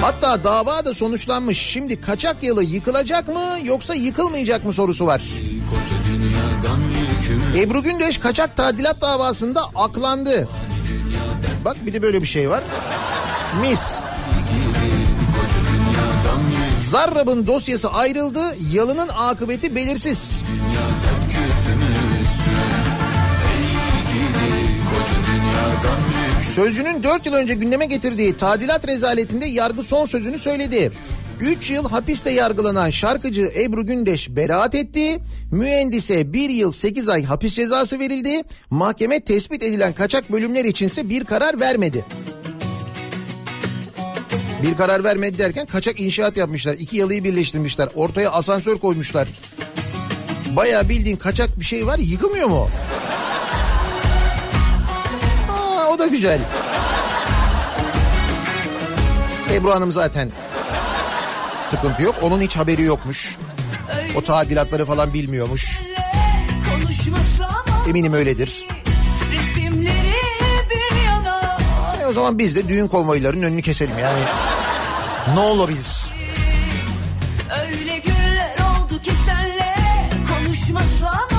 [0.00, 1.58] Hatta dava da sonuçlanmış.
[1.58, 5.22] Şimdi kaçak yalı yıkılacak mı yoksa yıkılmayacak mı sorusu var.
[7.56, 10.48] Ebru Gündeş kaçak tadilat davasında aklandı.
[11.64, 12.62] Bak bir de böyle bir şey var.
[13.60, 14.02] Mis.
[16.88, 18.56] Zarrab'ın dosyası ayrıldı.
[18.72, 20.42] Yalının akıbeti belirsiz.
[26.54, 30.92] Sözcünün 4 yıl önce gündeme getirdiği tadilat rezaletinde yargı son sözünü söyledi.
[31.40, 35.18] 3 yıl hapiste yargılanan şarkıcı Ebru Gündeş beraat etti.
[35.52, 38.42] Mühendise 1 yıl 8 ay hapis cezası verildi.
[38.70, 42.04] Mahkeme tespit edilen kaçak bölümler içinse bir karar vermedi.
[44.62, 46.74] Bir karar vermedi derken kaçak inşaat yapmışlar.
[46.74, 47.88] İki yalıyı birleştirmişler.
[47.94, 49.28] Ortaya asansör koymuşlar.
[50.56, 52.68] Bayağı bildiğin kaçak bir şey var yıkılmıyor mu?
[55.50, 56.40] Aa, o da güzel.
[59.52, 60.30] Ebru Hanım zaten
[61.62, 62.14] sıkıntı yok.
[62.22, 63.36] Onun hiç haberi yokmuş.
[64.16, 65.80] O tadilatları falan bilmiyormuş.
[67.88, 68.68] Eminim öyledir.
[72.08, 74.20] O zaman biz de düğün konvoylarının önünü keselim yani.
[75.34, 75.86] Ne olabilir?
[77.62, 79.74] Öyle günler oldu ki senle
[80.28, 81.37] konuşmasam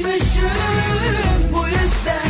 [0.00, 0.50] düşmüşüm
[1.52, 2.29] Bu yüzden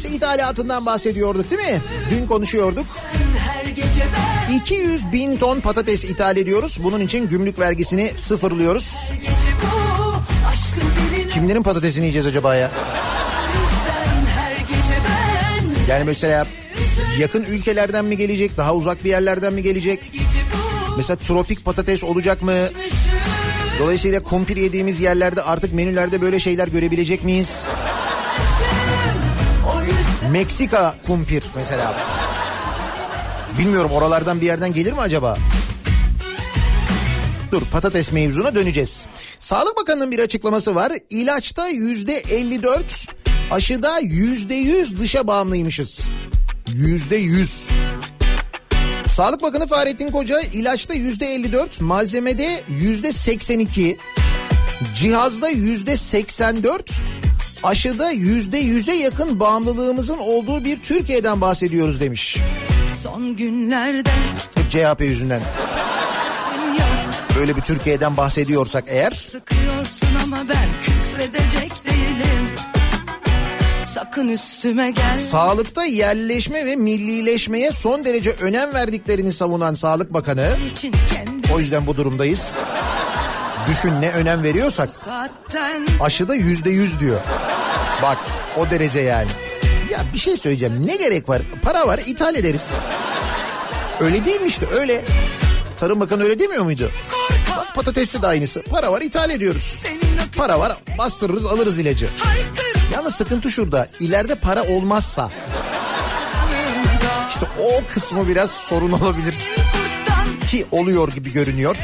[0.00, 1.80] Patates ithalatından bahsediyorduk değil mi?
[2.10, 2.86] Dün konuşuyorduk.
[3.38, 4.06] her gece
[4.54, 6.78] 200 bin ton patates ithal ediyoruz.
[6.82, 9.12] Bunun için gümrük vergisini sıfırlıyoruz.
[11.32, 12.70] Kimlerin patatesini yiyeceğiz acaba ya?
[15.88, 16.46] Yani mesela
[17.18, 20.00] yakın ülkelerden mi gelecek, daha uzak bir yerlerden mi gelecek?
[20.96, 22.54] Mesela tropik patates olacak mı?
[23.78, 27.66] Dolayısıyla kumpir yediğimiz yerlerde artık menülerde böyle şeyler görebilecek miyiz?
[30.32, 31.94] Meksika kumpir mesela.
[33.58, 35.38] Bilmiyorum oralardan bir yerden gelir mi acaba?
[37.52, 39.06] Dur patates mevzuna döneceğiz.
[39.38, 40.92] Sağlık Bakanı'nın bir açıklaması var.
[41.10, 43.08] İlaçta yüzde 54,
[43.50, 46.08] aşıda yüzde 100 dışa bağımlıymışız.
[46.68, 47.68] Yüzde 100.
[49.14, 53.98] Sağlık Bakanı Fahrettin Koca ilaçta yüzde 54, malzemede yüzde 82,
[54.94, 57.02] cihazda yüzde 84,
[57.62, 62.38] aşıda yüzde 100'e yakın bağımlılığımızın olduğu bir Türkiye'den bahsediyoruz demiş.
[63.02, 64.10] son günlerde
[64.54, 65.40] Hep CHP yüzünden.
[67.36, 72.48] Böyle bir Türkiye'den bahsediyorsak eğer Sıkıyorsun ama ben küfredecek değilim
[73.94, 80.48] Sakın üstüme gel sağlıkta yerleşme ve millileşmeye son derece önem verdiklerini savunan Sağlık Bakanı
[81.54, 82.54] o yüzden bu durumdayız.
[83.68, 84.90] Düşün ne önem veriyorsak
[86.00, 87.20] aşıda yüzde yüz diyor.
[88.02, 88.18] Bak
[88.56, 89.30] o derece yani.
[89.90, 91.42] Ya bir şey söyleyeceğim ne gerek var?
[91.62, 92.70] Para var ithal ederiz.
[94.00, 95.04] Öyle değil mi işte öyle.
[95.78, 96.90] Tarım Bakanı öyle demiyor muydu?
[97.56, 98.62] Bak patateste de aynısı.
[98.62, 99.82] Para var ithal ediyoruz.
[100.36, 102.08] Para var bastırırız alırız ilacı.
[102.92, 103.88] Yalnız sıkıntı şurada.
[104.00, 105.30] İleride para olmazsa.
[107.28, 109.34] İşte o kısmı biraz sorun olabilir.
[110.50, 111.76] Ki oluyor gibi görünüyor.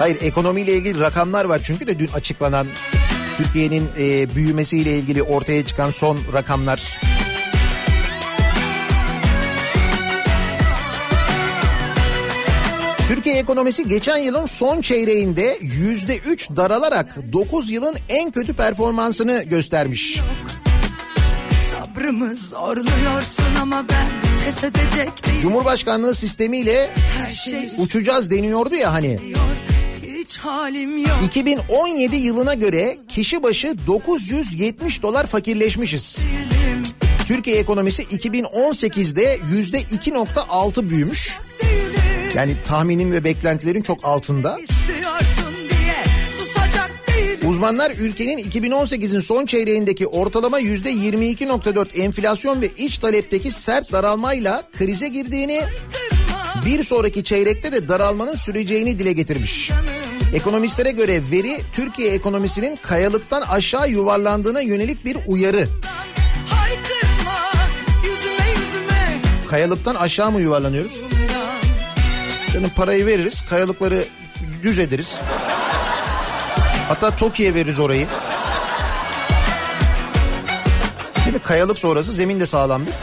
[0.00, 2.66] Hayır ekonomiyle ilgili rakamlar var çünkü de dün açıklanan
[3.36, 7.00] Türkiye'nin e, büyümesiyle ilgili ortaya çıkan son rakamlar.
[13.08, 20.20] Türkiye ekonomisi geçen yılın son çeyreğinde yüzde üç daralarak 9 yılın en kötü performansını göstermiş.
[21.72, 24.08] Sabrımı zorluyorsun ama ben
[24.44, 29.18] pes edecek değilim Cumhurbaşkanlığı sistemiyle Her şey uçacağız deniyordu ya hani.
[29.26, 29.40] diyor
[30.30, 36.18] Hiç halim yok 2017 yılına göre kişi başı 970 dolar fakirleşmişiz.
[36.18, 36.82] değilim
[37.26, 41.38] Türkiye ekonomisi 2018'de yüzde 2.6 büyümüş.
[41.62, 42.00] değilim
[42.34, 44.58] Yani tahminin ve beklentilerin çok altında.
[47.46, 55.08] Uzmanlar ülkenin 2018'in son çeyreğindeki ortalama yüzde 22.4 enflasyon ve iç talepteki sert daralmayla krize
[55.08, 55.62] girdiğini,
[56.66, 59.70] bir sonraki çeyrekte de daralmanın süreceğini dile getirmiş.
[60.34, 65.68] Ekonomistlere göre veri Türkiye ekonomisinin kayalıktan aşağı yuvarlandığına yönelik bir uyarı.
[69.48, 71.00] Kayalıktan aşağı mı yuvarlanıyoruz?
[72.54, 74.04] Canım parayı veririz, kayalıkları
[74.62, 75.18] düz ederiz.
[76.88, 78.06] Hatta TOKİ'ye veririz orayı.
[81.24, 81.42] Değil mi?
[81.42, 82.94] Kayalık sonrası zemin de sağlamdır.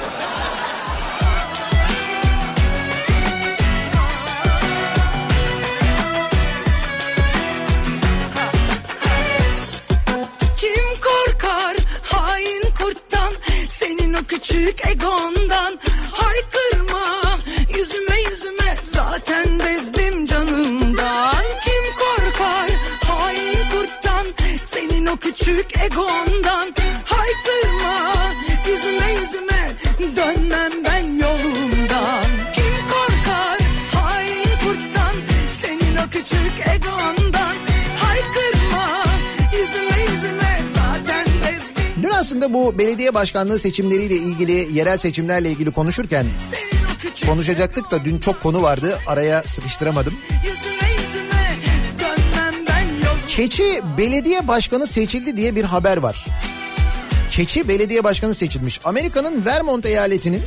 [42.47, 46.25] Aslında bu belediye başkanlığı seçimleriyle ilgili, yerel seçimlerle ilgili konuşurken
[47.25, 48.99] konuşacaktık da dün çok konu vardı.
[49.07, 50.13] Araya sıkıştıramadım.
[53.29, 56.25] Keçi belediye başkanı seçildi diye bir haber var.
[57.31, 58.79] Keçi belediye başkanı seçilmiş.
[58.83, 60.41] Amerika'nın Vermont eyaletinin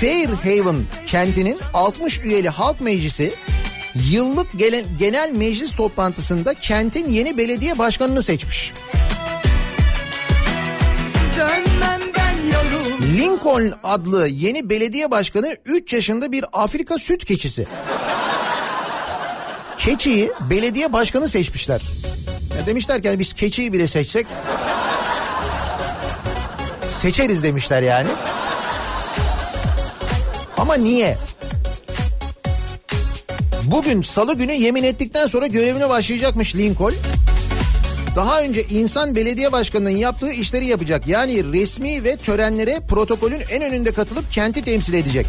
[0.00, 3.34] Fairhaven kentinin 60 üyeli halk meclisi
[4.10, 4.46] yıllık
[4.98, 8.72] genel meclis toplantısında kentin yeni belediye başkanını seçmiş.
[13.14, 17.66] Lincoln adlı yeni belediye başkanı 3 yaşında bir Afrika süt keçisi.
[19.78, 21.82] Keçiyi belediye başkanı seçmişler.
[22.58, 24.26] Ya demişler ki hani biz keçiyi bile seçsek
[27.02, 28.08] seçeriz demişler yani.
[30.56, 31.18] Ama niye?
[33.64, 36.94] Bugün salı günü yemin ettikten sonra görevine başlayacakmış Lincoln.
[38.16, 41.06] Daha önce insan belediye başkanının yaptığı işleri yapacak.
[41.06, 45.26] Yani resmi ve törenlere protokolün en önünde katılıp kenti temsil edecek.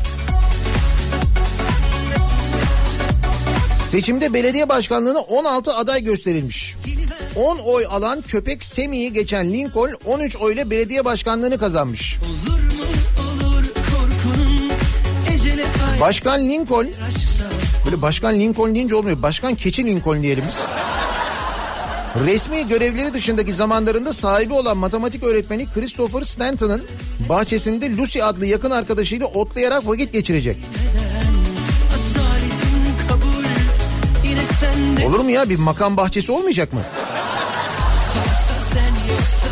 [3.91, 6.75] Seçimde belediye başkanlığına 16 aday gösterilmiş.
[7.35, 12.17] 10 oy alan köpek Semi'yi geçen Lincoln 13 oyla belediye başkanlığını kazanmış.
[12.25, 12.65] Olur
[16.01, 16.87] Başkan Lincoln
[17.85, 19.21] Böyle başkan Lincoln deyince olmuyor.
[19.21, 20.59] Başkan keçi Lincoln diyelim biz.
[22.23, 26.83] Resmi görevleri dışındaki zamanlarında sahibi olan matematik öğretmeni Christopher Stanton'ın
[27.29, 30.57] bahçesinde Lucy adlı yakın arkadaşıyla otlayarak vakit geçirecek.
[35.05, 36.81] Olur mu ya bir makam bahçesi olmayacak mı?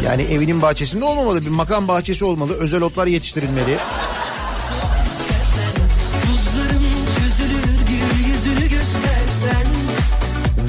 [0.05, 2.53] Yani evinin bahçesinde olmamalı bir makam bahçesi olmalı.
[2.53, 3.77] Özel otlar yetiştirilmeli.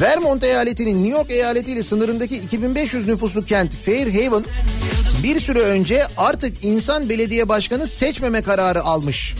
[0.04, 4.44] Vermont eyaletinin New York eyaletiyle sınırındaki 2500 nüfuslu kent Fairhaven
[5.22, 9.34] bir süre önce artık insan belediye başkanı seçmeme kararı almış.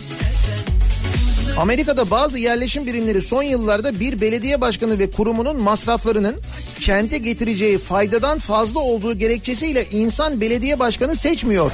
[1.59, 6.37] Amerika'da bazı yerleşim birimleri son yıllarda bir belediye başkanı ve kurumunun masraflarının
[6.81, 11.73] kente getireceği faydadan fazla olduğu gerekçesiyle insan belediye başkanı seçmiyor.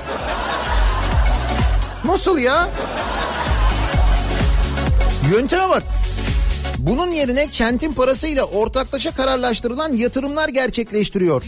[2.05, 2.69] Nasıl ya?
[5.33, 5.83] Yönteme bak.
[6.81, 11.45] Bunun yerine kentin parasıyla ortaklaşa kararlaştırılan yatırımlar gerçekleştiriyor.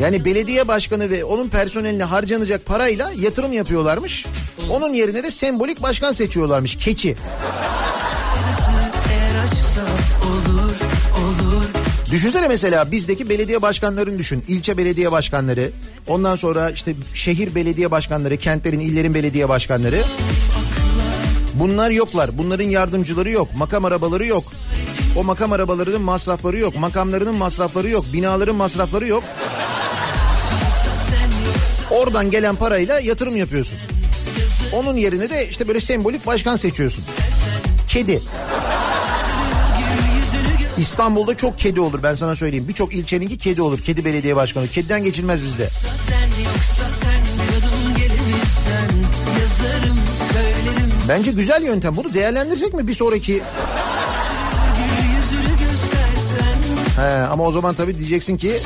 [0.00, 4.26] Yani belediye başkanı ve onun personeline harcanacak parayla yatırım yapıyorlarmış.
[4.70, 6.76] Onun yerine de sembolik başkan seçiyorlarmış.
[6.76, 7.16] Keçi.
[11.16, 11.64] olur
[12.10, 14.44] Düşünsene mesela bizdeki belediye başkanlarını düşün.
[14.48, 15.70] İlçe belediye başkanları,
[16.06, 20.04] ondan sonra işte şehir belediye başkanları, kentlerin, illerin belediye başkanları.
[21.54, 22.38] Bunlar yoklar.
[22.38, 23.48] Bunların yardımcıları yok.
[23.56, 24.44] Makam arabaları yok.
[25.16, 26.76] O makam arabalarının masrafları yok.
[26.76, 28.04] Makamlarının masrafları yok.
[28.12, 29.24] Binaların masrafları yok.
[31.90, 33.78] Oradan gelen parayla yatırım yapıyorsun.
[34.72, 37.04] Onun yerine de işte böyle sembolik başkan seçiyorsun.
[37.88, 38.22] Kedi.
[40.78, 42.68] İstanbul'da çok kedi olur ben sana söyleyeyim.
[42.68, 43.80] Birçok ilçeninki kedi olur.
[43.80, 44.68] Kedi belediye başkanı.
[44.68, 45.66] Kediden geçilmez bizde.
[45.66, 48.90] sen yoksa sen gelebilirsen
[49.40, 50.03] yazarım
[51.08, 51.96] Bence güzel yöntem.
[51.96, 53.42] Bunu değerlendirsek mi bir sonraki?
[56.96, 58.58] He, ama o zaman tabii diyeceksin ki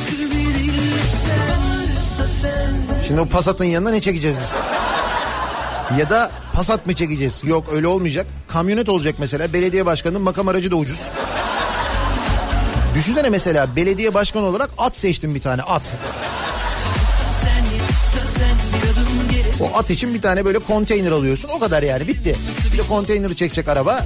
[3.07, 4.57] şimdi o Passat'ın yanına ne çekeceğiz biz?
[5.99, 7.43] Ya da Passat mı çekeceğiz?
[7.45, 8.26] Yok öyle olmayacak.
[8.49, 9.53] Kamyonet olacak mesela.
[9.53, 11.09] Belediye başkanının makam aracı da ucuz.
[12.95, 15.82] Düşünsene mesela belediye başkanı olarak at seçtim bir tane at.
[19.61, 21.48] O at için bir tane böyle konteyner alıyorsun.
[21.48, 22.36] O kadar yani bitti.
[22.72, 24.04] Bir de konteyneri çekecek araba.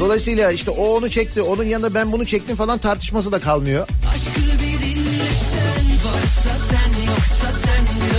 [0.00, 3.88] Dolayısıyla işte o onu çekti, onun yanında ben bunu çektim falan tartışması da kalmıyor.
[4.14, 8.16] aşkı bir dinlesen varsa sen yoksa sen bir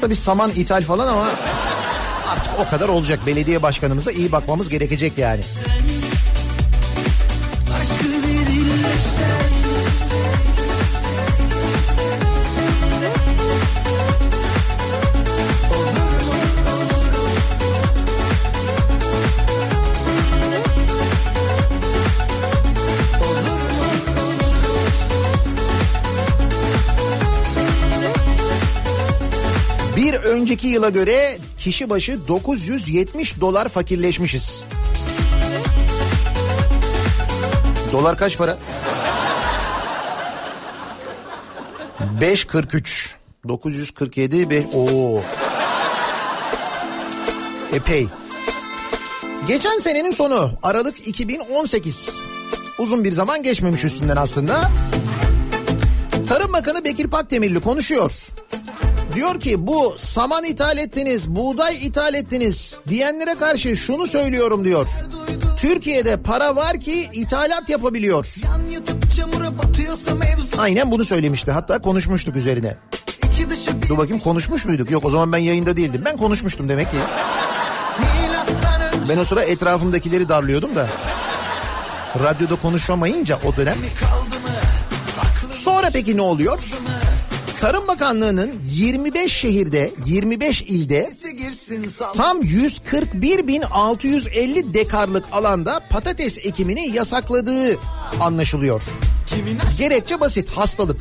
[0.00, 1.28] Biraz saman ithal falan ama
[2.28, 3.20] artık o kadar olacak.
[3.26, 5.40] Belediye başkanımıza iyi bakmamız gerekecek yani.
[5.40, 5.99] aşkı
[30.30, 34.64] önceki yıla göre kişi başı 970 dolar fakirleşmişiz.
[37.92, 38.58] Dolar kaç para?
[42.20, 43.10] 5.43
[43.48, 45.22] 947 be Oo.
[47.72, 48.06] Epey.
[49.46, 52.20] Geçen senenin sonu Aralık 2018.
[52.78, 54.70] Uzun bir zaman geçmemiş üstünden aslında.
[56.28, 58.12] Tarım Bakanı Bekir Pakdemirli konuşuyor.
[59.14, 64.86] Diyor ki bu saman ithal ettiniz, buğday ithal ettiniz diyenlere karşı şunu söylüyorum diyor.
[65.56, 68.34] Türkiye'de para var ki ithalat yapabiliyor.
[70.58, 71.52] Aynen bunu söylemişti.
[71.52, 72.76] Hatta konuşmuştuk üzerine.
[73.88, 74.90] Dur bakayım konuşmuş muyduk?
[74.90, 76.02] Yok o zaman ben yayında değildim.
[76.04, 76.96] Ben konuşmuştum demek ki.
[79.08, 80.88] Ben o sıra etrafımdakileri darlıyordum da.
[82.24, 83.76] Radyoda konuşamayınca o dönem.
[85.52, 86.62] Sonra peki ne oluyor?
[87.60, 91.10] Tarım Bakanlığı'nın 25 şehirde, 25 ilde
[92.14, 97.78] tam 141.650 dekarlık alanda patates ekimini yasakladığı
[98.20, 98.82] anlaşılıyor.
[99.78, 101.00] Gerekçe basit hastalık.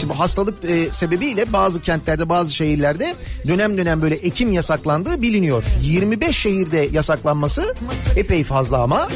[0.00, 3.14] Şimdi hastalık e, sebebiyle bazı kentlerde bazı şehirlerde
[3.46, 5.64] dönem dönem böyle ekim yasaklandığı biliniyor.
[5.82, 7.74] 25 şehirde yasaklanması
[8.16, 9.08] epey fazla ama.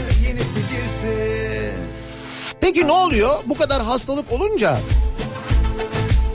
[2.60, 3.34] Peki ne oluyor?
[3.46, 4.78] Bu kadar hastalık olunca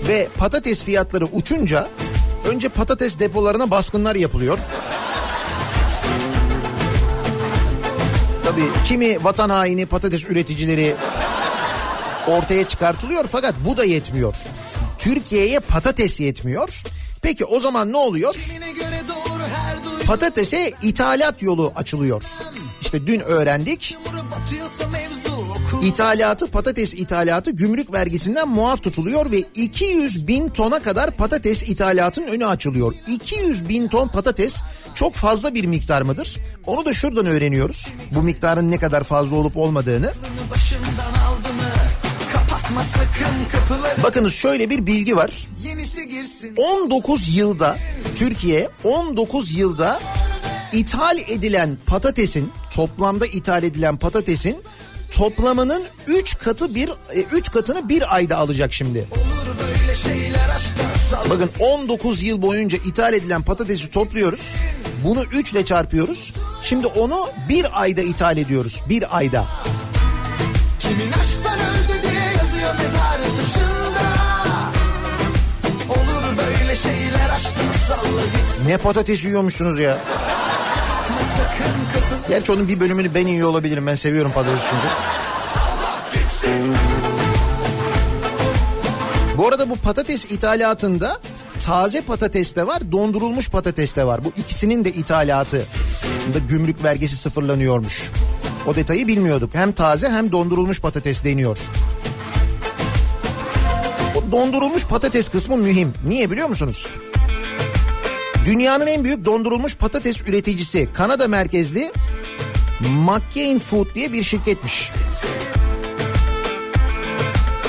[0.08, 1.88] ve patates fiyatları uçunca
[2.50, 4.60] önce patates depolarına baskınlar yapılıyor.
[8.44, 10.96] Tabii kimi vatan haini patates üreticileri
[12.28, 14.36] ortaya çıkartılıyor fakat bu da yetmiyor.
[14.98, 16.84] Türkiye'ye patates yetmiyor.
[17.22, 18.36] Peki o zaman ne oluyor?
[20.08, 22.24] Patatese ithalat yolu açılıyor.
[22.82, 23.98] İşte dün öğrendik.
[25.84, 32.46] İthalatı patates ithalatı gümrük vergisinden muaf tutuluyor ve 200 bin tona kadar patates ithalatının önü
[32.46, 32.94] açılıyor.
[33.08, 34.62] 200 bin ton patates
[34.96, 36.38] çok fazla bir miktar mıdır?
[36.66, 37.94] Onu da şuradan öğreniyoruz.
[38.16, 40.14] Bu miktarın ne kadar fazla olup olmadığını.
[44.04, 45.48] Bakınız şöyle bir bilgi var.
[45.64, 47.78] Yenisi girsin 19 yılda
[48.16, 50.00] Türkiye 19 yılda
[50.74, 54.58] ithal edilen patatesin toplamda ithal edilen patatesin
[55.18, 56.90] toplamının 3 katı bir
[57.32, 59.08] 3 katını bir ayda alacak şimdi.
[61.30, 64.56] Bakın 19 yıl boyunca ithal edilen patatesi topluyoruz.
[65.04, 66.34] Bunu 3 ile çarpıyoruz.
[66.64, 68.82] Şimdi onu bir ayda ithal ediyoruz.
[68.90, 69.46] Bir ayda.
[70.80, 74.04] Kimin aşktan öldü diye yazıyor mezarı dışında
[75.90, 79.98] Olur böyle şeyler aşkta salla gitsin Ne patates yiyormuşsunuz ya.
[82.30, 83.88] Gerçi onun bir bölümünü ben yiyor olabilirim.
[83.88, 84.88] Ben seviyorum patates çünkü.
[89.38, 91.20] Bu arada bu patates ithalatında
[91.66, 94.26] taze patates de var, dondurulmuş patates de var.
[94.26, 95.66] Bu ikisinin de ithalatı
[96.34, 98.12] da gümrük vergisi sıfırlanıyormuş.
[98.68, 99.50] O detayı bilmiyorduk.
[99.54, 101.58] Hem taze hem dondurulmuş patates deniyor.
[104.16, 105.94] O dondurulmuş patates kısmı mühim.
[106.08, 106.92] Niye biliyor musunuz?
[108.46, 111.92] Dünyanın en büyük dondurulmuş patates üreticisi Kanada merkezli
[112.80, 114.92] McCain Food diye bir şirketmiş.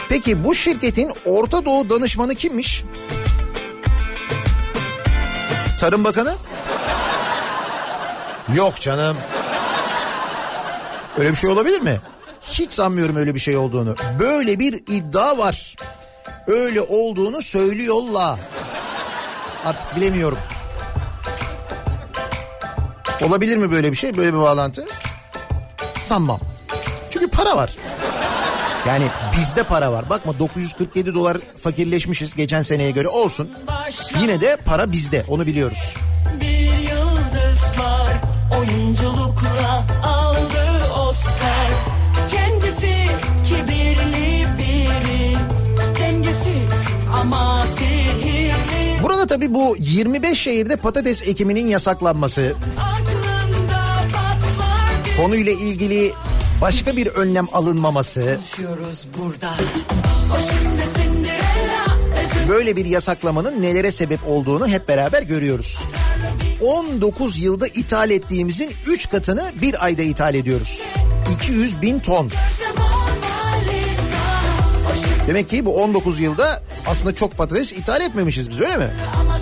[0.08, 2.84] Peki bu şirketin Orta Doğu danışmanı kimmiş?
[5.80, 6.34] Tarım Bakanı?
[8.54, 9.16] Yok canım.
[11.18, 12.00] Öyle bir şey olabilir mi?
[12.42, 13.96] Hiç sanmıyorum öyle bir şey olduğunu.
[14.18, 15.76] Böyle bir iddia var.
[16.46, 18.38] Öyle olduğunu söylüyorlar.
[19.64, 20.38] Artık bilemiyorum.
[23.22, 24.16] Olabilir mi böyle bir şey?
[24.16, 24.86] Böyle bir bağlantı?
[25.98, 26.40] Sanmam.
[27.10, 27.70] Çünkü para var.
[28.88, 29.04] Yani
[29.38, 30.10] bizde para var.
[30.10, 33.50] Bakma 947 dolar fakirleşmişiz geçen seneye göre olsun.
[34.20, 35.96] Yine de para bizde onu biliyoruz.
[36.40, 38.20] Bir yıldız var
[38.58, 41.68] oyunculukla aldı Oscar
[42.30, 42.94] Kendisi
[43.44, 45.36] kibirli biri
[46.00, 46.84] Dengesiz
[47.20, 52.93] ama sihirli Burada tabii bu 25 şehirde patates ekiminin yasaklanması, bir
[55.16, 56.12] konuyla ilgili
[56.60, 58.38] başka bir önlem alınmaması,
[62.48, 65.78] böyle bir yasaklamanın nelere sebep olduğunu hep beraber görüyoruz.
[66.62, 70.82] 19 yılda ithal ettiğimizin 3 katını bir ayda ithal ediyoruz.
[71.40, 72.30] 200 bin ton.
[75.26, 78.90] Demek ki bu 19 yılda aslında çok patates ithal etmemişiz biz öyle mi?
[79.20, 79.38] ama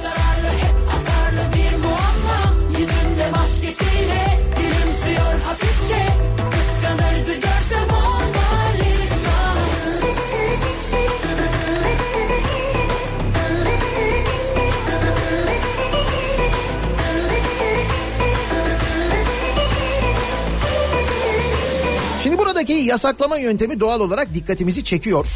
[22.63, 25.27] buradaki yasaklama yöntemi doğal olarak dikkatimizi çekiyor.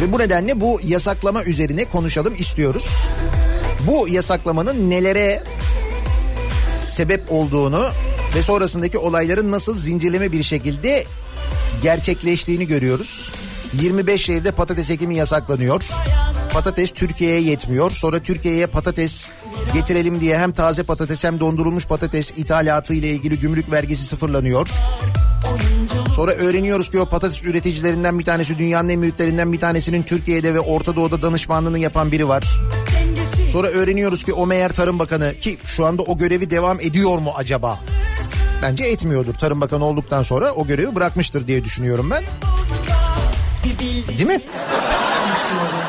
[0.00, 2.86] Ve bu nedenle bu yasaklama üzerine konuşalım istiyoruz.
[3.86, 5.42] Bu yasaklamanın nelere
[6.78, 7.86] sebep olduğunu
[8.36, 11.04] ve sonrasındaki olayların nasıl zincirleme bir şekilde
[11.82, 13.32] gerçekleştiğini görüyoruz.
[13.80, 15.82] 25 şehirde patates ekimi yasaklanıyor.
[16.52, 17.90] Patates Türkiye'ye yetmiyor.
[17.90, 19.30] Sonra Türkiye'ye patates
[19.74, 24.68] getirelim diye hem taze patates hem dondurulmuş patates ithalatı ile ilgili gümrük vergisi sıfırlanıyor.
[26.16, 30.60] Sonra öğreniyoruz ki o patates üreticilerinden bir tanesi dünyanın en büyüklerinden bir tanesinin Türkiye'de ve
[30.60, 32.44] Orta Doğu'da danışmanlığını yapan biri var.
[33.52, 37.32] Sonra öğreniyoruz ki o meğer Tarım Bakanı ki şu anda o görevi devam ediyor mu
[37.36, 37.80] acaba?
[38.62, 39.34] Bence etmiyordur.
[39.34, 42.24] Tarım Bakanı olduktan sonra o görevi bırakmıştır diye düşünüyorum ben.
[44.18, 44.40] Değil mi?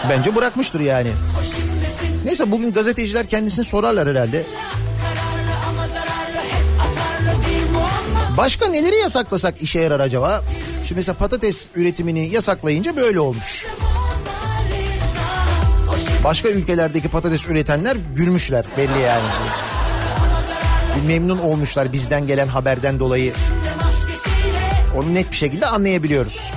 [0.10, 1.10] Bence bırakmıştır yani.
[2.26, 4.44] Neyse bugün gazeteciler kendisini sorarlar herhalde.
[8.38, 10.44] Başka neleri yasaklasak işe yarar acaba?
[10.88, 13.68] Şimdi mesela patates üretimini yasaklayınca böyle olmuş.
[16.24, 19.24] Başka ülkelerdeki patates üretenler gülmüşler belli yani.
[21.08, 23.34] Memnun olmuşlar bizden gelen haberden dolayı.
[24.98, 26.52] Onu net bir şekilde anlayabiliyoruz.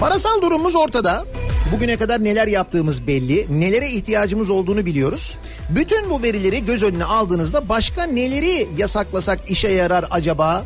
[0.00, 1.24] Parasal durumumuz ortada.
[1.72, 5.38] Bugüne kadar neler yaptığımız belli, nelere ihtiyacımız olduğunu biliyoruz.
[5.70, 10.64] Bütün bu verileri göz önüne aldığınızda başka neleri yasaklasak işe yarar acaba?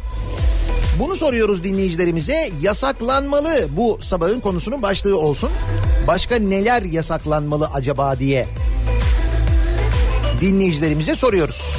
[0.99, 2.51] Bunu soruyoruz dinleyicilerimize.
[2.61, 5.51] Yasaklanmalı bu sabahın konusunun başlığı olsun.
[6.07, 8.47] Başka neler yasaklanmalı acaba diye
[10.41, 11.77] dinleyicilerimize soruyoruz.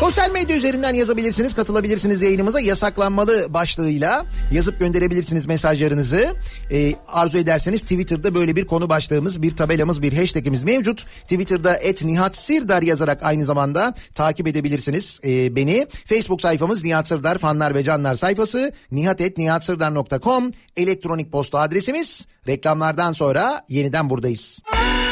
[0.00, 6.34] Sosyal medya üzerinden yazabilirsiniz, katılabilirsiniz yayınımıza yasaklanmalı başlığıyla yazıp gönderebilirsiniz mesajlarınızı.
[6.70, 11.04] Ee, arzu ederseniz Twitter'da böyle bir konu başlığımız, bir tabelamız, bir hashtagimiz mevcut.
[11.22, 15.86] Twitter'da et Nihat Sirdar yazarak aynı zamanda takip edebilirsiniz e, beni.
[16.04, 22.26] Facebook sayfamız Nihat Sirdar fanlar ve canlar sayfası nihatetnihatsirdar.com elektronik posta adresimiz.
[22.48, 24.62] Reklamlardan sonra yeniden buradayız.
[24.70, 25.05] Kafa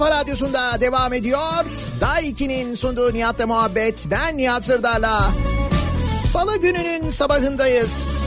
[0.00, 1.64] kafa radyosunda devam ediyor.
[2.00, 4.06] Daiki'nin sunduğu Nihat'la muhabbet.
[4.10, 5.30] Ben Nihat Sırdar'la.
[6.32, 8.22] Salı gününün sabahındayız.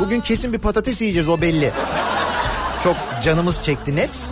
[0.00, 1.72] Bugün kesin bir patates yiyeceğiz o belli.
[2.84, 4.30] Çok canımız çekti net.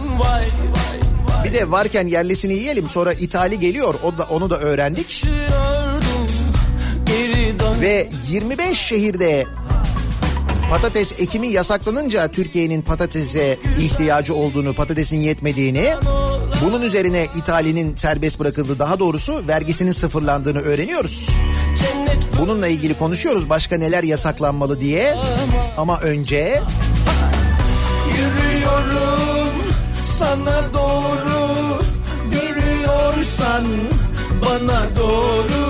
[1.44, 3.94] Bir de varken yerlisini yiyelim sonra ithali geliyor.
[4.03, 5.24] O da, onu da öğrendik.
[7.80, 9.47] Ve 25 şehirde
[10.71, 15.95] patates ekimi yasaklanınca Türkiye'nin patatese ihtiyacı olduğunu, patatesin yetmediğini,
[16.64, 21.29] bunun üzerine ithalinin serbest bırakıldığı, daha doğrusu vergisinin sıfırlandığını öğreniyoruz.
[22.41, 25.14] Bununla ilgili konuşuyoruz başka neler yasaklanmalı diye.
[25.77, 26.62] Ama önce
[28.11, 29.55] Yürüyorum
[30.19, 31.79] sana doğru
[32.31, 33.64] Görüyorsan
[34.43, 35.67] bana doğru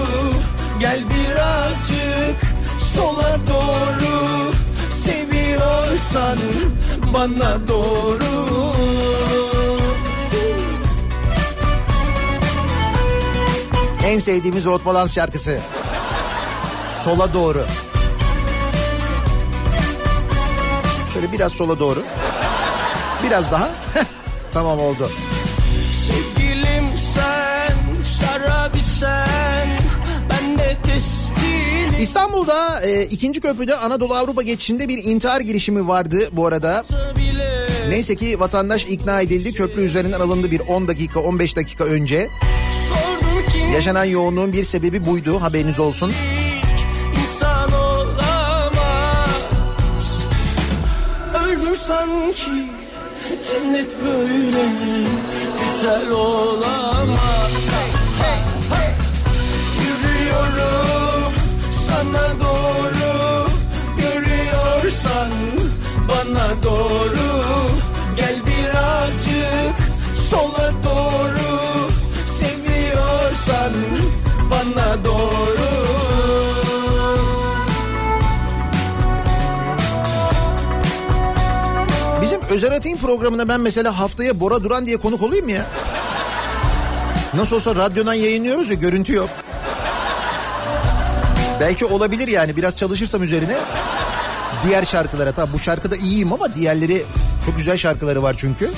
[0.81, 2.41] Gel birazcık
[2.95, 4.56] sola doğru
[5.77, 6.39] Seviyorsan
[7.15, 8.25] bana doğru
[14.05, 15.59] en sevdiğimiz Rot Balans şarkısı.
[17.05, 17.65] Sola doğru.
[21.15, 22.03] Şöyle biraz sola doğru.
[23.25, 23.69] Biraz daha.
[23.95, 24.05] Heh,
[24.53, 25.11] tamam oldu.
[25.93, 29.36] Sevgilim sen şarabi sen
[32.01, 36.85] İstanbul'da e, ikinci köprüde Anadolu Avrupa geçişinde bir intihar girişimi vardı bu arada.
[37.89, 39.53] Neyse ki vatandaş ikna edildi.
[39.53, 42.29] Köprü üzerinden alındı bir 10 dakika 15 dakika önce.
[43.75, 46.13] Yaşanan yoğunluğun bir sebebi buydu haberiniz olsun.
[51.77, 52.69] sanki
[53.45, 54.65] cennet böyle
[55.59, 57.26] güzel olamaz
[62.17, 63.49] sana doğru
[63.99, 65.31] Görüyorsan
[66.09, 67.29] bana doğru
[68.17, 69.77] Gel birazcık
[70.31, 71.59] sola doğru
[72.25, 73.73] Seviyorsan
[74.51, 75.67] bana doğru
[82.23, 85.67] Bizim Özel Atay'ın programına ben mesela haftaya Bora Duran diye konuk olayım ya?
[87.35, 89.29] Nasıl olsa radyodan yayınlıyoruz ya görüntü yok.
[91.61, 93.57] Belki olabilir yani biraz çalışırsam üzerine.
[94.67, 97.03] Diğer şarkılara tabi bu şarkıda iyiyim ama diğerleri
[97.47, 98.71] çok güzel şarkıları var çünkü.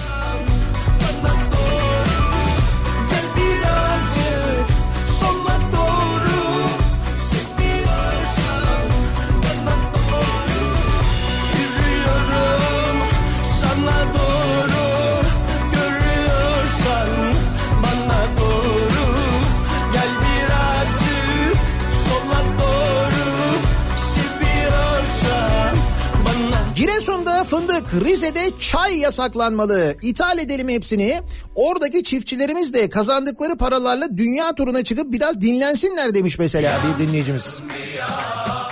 [27.78, 29.96] Fındık, Rize'de çay yasaklanmalı.
[30.02, 31.20] İthal edelim hepsini.
[31.54, 37.58] Oradaki çiftçilerimiz de kazandıkları paralarla dünya turuna çıkıp biraz dinlensinler demiş mesela bir dinleyicimiz.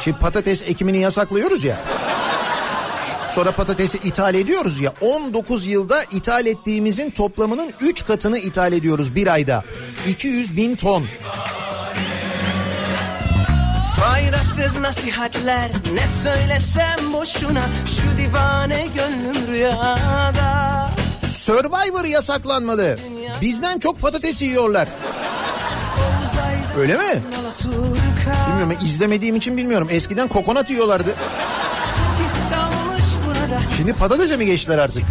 [0.05, 1.77] Şimdi patates ekimini yasaklıyoruz ya.
[3.35, 4.93] Sonra patatesi ithal ediyoruz ya.
[5.01, 9.65] 19 yılda ithal ettiğimizin toplamının 3 katını ithal ediyoruz bir ayda.
[10.09, 11.05] 200 bin ton.
[14.07, 20.91] Faydası Mantıksız nasihatler ne söylesem boşuna Şu divane gönlüm rüyada
[21.29, 22.99] Survivor yasaklanmalı.
[23.41, 24.89] Bizden çok patates yiyorlar.
[26.79, 27.23] Öyle mi?
[28.49, 29.89] Bilmiyorum izlemediğim için bilmiyorum.
[29.91, 31.15] Eskiden kokonat yiyorlardı.
[33.77, 35.03] Şimdi patatese mi geçtiler artık?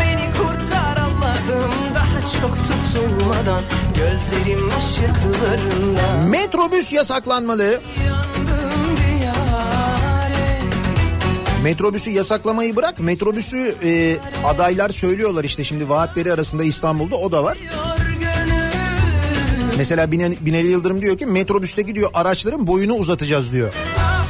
[0.00, 3.62] Beni kurtar Allah'ım Daha çok tutulmadan
[3.96, 7.80] Gözlerim ışıklarında Metrobüs yasaklanmalı.
[11.62, 13.00] Metrobüsü yasaklamayı bırak.
[13.00, 17.58] Metrobüsü e, adaylar söylüyorlar işte şimdi vaatleri arasında İstanbul'da o da var.
[19.76, 23.72] Mesela Binali, Binali Yıldırım diyor ki metrobüste gidiyor araçların boyunu uzatacağız diyor.
[23.98, 24.26] ah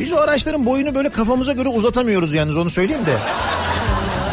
[0.00, 3.16] Biz o araçların boyunu böyle kafamıza göre uzatamıyoruz yalnız onu söyleyeyim de.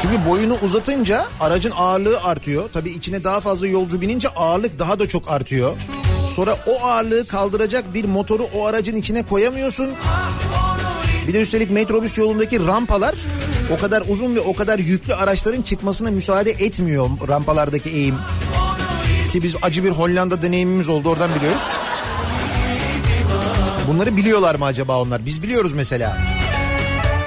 [0.03, 2.69] Çünkü boyunu uzatınca aracın ağırlığı artıyor.
[2.73, 5.77] Tabii içine daha fazla yolcu binince ağırlık daha da çok artıyor.
[6.35, 9.89] Sonra o ağırlığı kaldıracak bir motoru o aracın içine koyamıyorsun.
[11.27, 13.15] Bir de üstelik metrobüs yolundaki rampalar
[13.77, 18.15] o kadar uzun ve o kadar yüklü araçların çıkmasına müsaade etmiyor rampalardaki eğim.
[19.31, 21.63] Ki biz acı bir Hollanda deneyimimiz oldu oradan biliyoruz.
[23.87, 25.25] Bunları biliyorlar mı acaba onlar?
[25.25, 26.17] Biz biliyoruz mesela.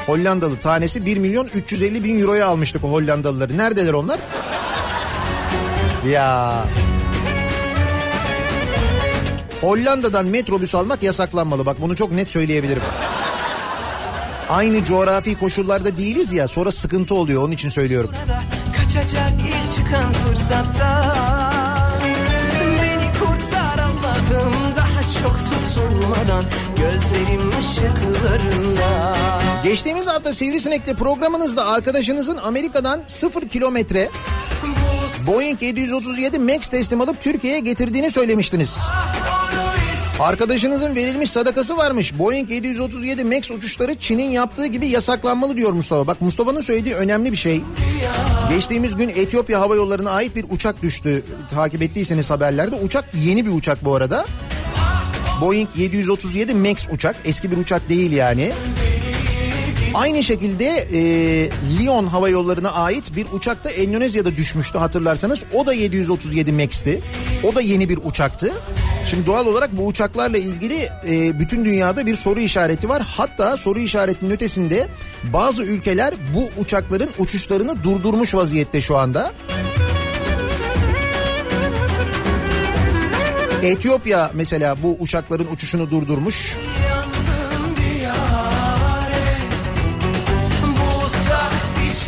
[0.07, 3.59] Hollandalı tanesi 1 milyon 350 bin euroya almıştık o Hollandalıları.
[3.59, 4.19] Neredeler onlar?
[6.11, 6.65] Ya.
[9.61, 11.67] Hollanda'dan metrobüs almak yasaklanmalı.
[11.67, 12.83] Bak bunu çok net söyleyebilirim.
[14.51, 18.11] Aynı coğrafi koşullarda değiliz ya sonra sıkıntı oluyor onun için söylüyorum.
[18.77, 21.46] Kaçacak ilk çıkan fırsatta
[25.23, 26.45] çok tutulmadan
[26.77, 29.17] Gözlerim ışıklarında
[29.65, 34.11] Geçtiğimiz hafta Sivrisinek'te programınızda arkadaşınızın Amerika'dan 0 kilometre
[35.27, 38.79] Boeing 737 MAX teslim alıp Türkiye'ye getirdiğini söylemiştiniz.
[40.21, 42.19] Arkadaşınızın verilmiş sadakası varmış.
[42.19, 46.07] Boeing 737 MAX uçuşları Çin'in yaptığı gibi yasaklanmalı diyor Mustafa.
[46.07, 47.63] Bak Mustafa'nın söylediği önemli bir şey.
[48.51, 51.25] Geçtiğimiz gün Etiyopya Hava Yolları'na ait bir uçak düştü.
[51.51, 52.77] Takip ettiyseniz haberlerde.
[52.77, 54.27] Uçak yeni bir uçak bu arada.
[55.41, 57.17] Boeing 737 MAX uçak.
[57.25, 58.53] Eski bir uçak değil yani.
[59.95, 61.01] Aynı şekilde e,
[61.79, 65.45] Lyon Hava Yolları'na ait bir uçak da Endonezya'da düşmüştü hatırlarsanız.
[65.55, 67.01] O da 737 MAX'ti.
[67.43, 68.53] O da yeni bir uçaktı.
[69.11, 73.03] Şimdi doğal olarak bu uçaklarla ilgili e, bütün dünyada bir soru işareti var.
[73.03, 74.89] Hatta soru işaretinin ötesinde
[75.33, 79.33] bazı ülkeler bu uçakların uçuşlarını durdurmuş vaziyette şu anda.
[83.63, 86.57] Etiyopya mesela bu uçakların uçuşunu durdurmuş.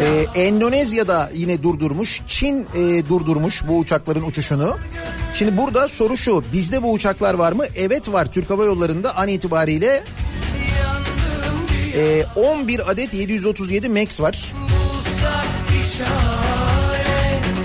[0.00, 2.20] Ee, Endonezya'da yine durdurmuş.
[2.26, 4.76] Çin e, durdurmuş bu uçakların uçuşunu.
[5.34, 6.44] Şimdi burada soru şu.
[6.52, 7.64] Bizde bu uçaklar var mı?
[7.76, 8.32] Evet var.
[8.32, 10.04] Türk Hava Yolları'nda an itibariyle
[11.94, 14.52] e, 11 adet 737 MAX var.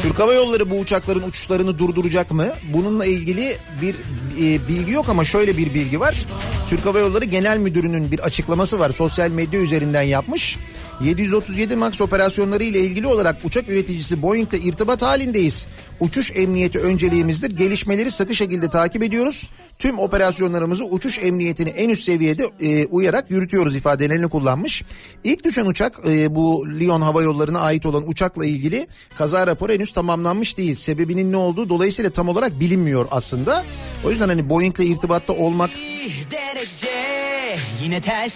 [0.04, 2.48] Türk Hava Yolları bu uçakların uçuşlarını durduracak mı?
[2.74, 3.96] Bununla ilgili bir
[4.40, 6.26] e, bilgi yok ama şöyle bir bilgi var.
[6.70, 8.90] Türk Hava Yolları Genel Müdürü'nün bir açıklaması var.
[8.90, 10.58] Sosyal medya üzerinden yapmış.
[11.04, 15.68] 737 MAX operasyonları ile ilgili olarak uçak üreticisi Boeing ile irtibat halindeyiz.
[16.00, 17.58] Uçuş emniyeti önceliğimizdir.
[17.58, 19.50] Gelişmeleri sıkı şekilde takip ediyoruz.
[19.84, 24.84] Tüm operasyonlarımızı uçuş emniyetini en üst seviyede e, uyarak yürütüyoruz ifadelerini kullanmış.
[25.24, 29.94] İlk düşen uçak e, bu Lyon Hava Yolları'na ait olan uçakla ilgili kaza raporu henüz
[29.94, 30.76] tamamlanmış değil.
[30.76, 33.64] Sebebinin ne olduğu dolayısıyla tam olarak bilinmiyor aslında.
[34.06, 35.70] O yüzden hani Boeing ile irtibatta olmak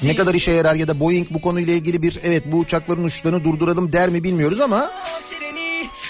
[0.03, 3.43] ne kadar işe yarar ya da Boeing bu konuyla ilgili bir evet bu uçakların uçuşlarını
[3.43, 4.91] durduralım der mi bilmiyoruz ama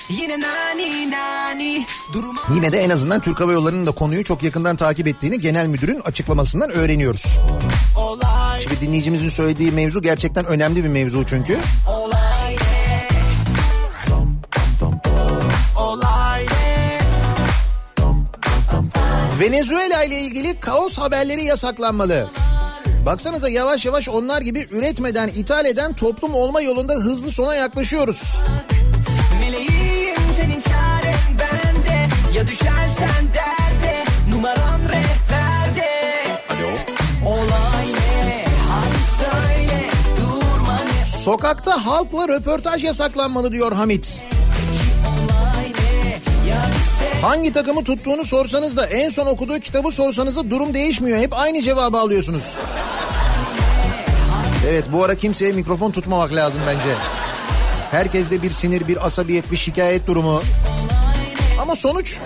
[0.10, 4.76] yine nani nani duruma yine de en azından Türk Hava Yolları'nın da konuyu çok yakından
[4.76, 7.38] takip ettiğini genel müdürün açıklamasından öğreniyoruz.
[7.98, 11.58] olay Şimdi dinleyicimizin söylediği mevzu gerçekten önemli bir mevzu çünkü.
[11.88, 13.08] olay ne?
[15.78, 17.00] olay ne?
[19.40, 22.30] Venezuela ile ilgili kaos haberleri yasaklanmalı.
[23.06, 28.42] Baksanıza yavaş yavaş onlar gibi üretmeden ithal eden toplum olma yolunda hızlı sona yaklaşıyoruz.
[29.40, 29.87] Meleğim
[32.38, 35.90] Ya düşersen derde Numaran rehberde
[36.50, 36.70] Alo
[37.32, 37.88] Olay
[38.28, 39.84] ne Hadi söyle
[40.18, 44.24] Durma ne Sokakta halkla röportaj yasaklanmalı diyor Hamit.
[47.22, 51.20] Hangi takımı tuttuğunu sorsanız da en son okuduğu kitabı sorsanız da durum değişmiyor.
[51.20, 52.54] Hep aynı cevabı alıyorsunuz.
[54.70, 56.96] Evet bu ara kimseye mikrofon tutmamak lazım bence.
[57.92, 60.42] Herkeste bir sinir, bir asabiyet, bir şikayet durumu.
[61.68, 62.18] Ama sonuç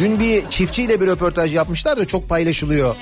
[0.00, 2.96] Dün bir çiftçiyle bir röportaj yapmışlar da çok paylaşılıyor.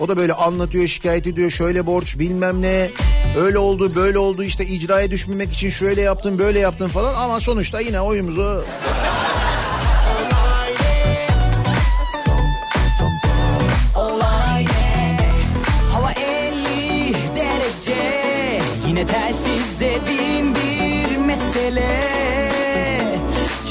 [0.00, 1.50] O da böyle anlatıyor, şikayet ediyor.
[1.50, 2.90] Şöyle borç bilmem ne.
[3.38, 4.42] Öyle oldu, böyle oldu.
[4.42, 7.14] işte icraya düşmemek için şöyle yaptım, böyle yaptım falan.
[7.14, 8.64] Ama sonuçta yine oyumuzu
[13.96, 15.18] Olay ne?
[15.92, 22.41] Hava 50 derece Yine telsizde bin bir mesele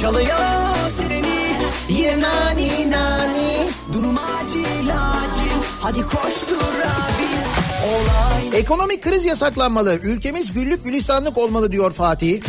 [0.02, 0.38] Çalıyor
[0.98, 1.58] sireni
[1.90, 7.28] Yine nani nani Durum acil acil Hadi koştur abi
[7.88, 10.00] Olay Ekonomik kriz yasaklanmalı.
[10.04, 12.42] Ülkemiz güllük gülistanlık olmalı diyor Fatih.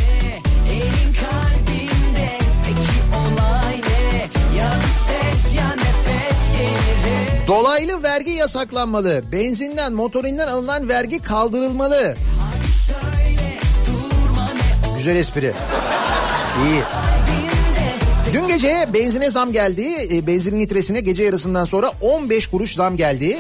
[7.48, 9.22] Dolaylı vergi yasaklanmalı.
[9.32, 12.14] Benzinden, motorinden alınan vergi kaldırılmalı.
[14.96, 15.52] Güzel espri.
[16.66, 16.82] İyi.
[18.32, 20.08] Dün gece benzine zam geldi.
[20.12, 23.38] E, Benzinin litresine gece yarısından sonra 15 kuruş zam geldi.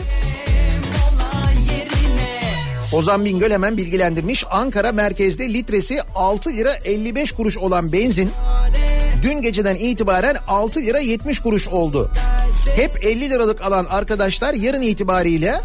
[2.92, 4.44] Ozan Bingöl hemen bilgilendirmiş.
[4.50, 8.30] Ankara merkezde litresi 6 lira 55 kuruş olan benzin
[9.22, 12.10] dün geceden itibaren 6 lira 70 kuruş oldu.
[12.76, 15.60] Hep 50 liralık alan arkadaşlar yarın itibariyle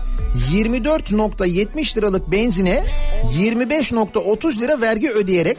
[0.52, 2.84] 24.70 liralık benzine
[3.40, 5.58] 25.30 lira vergi ödeyerek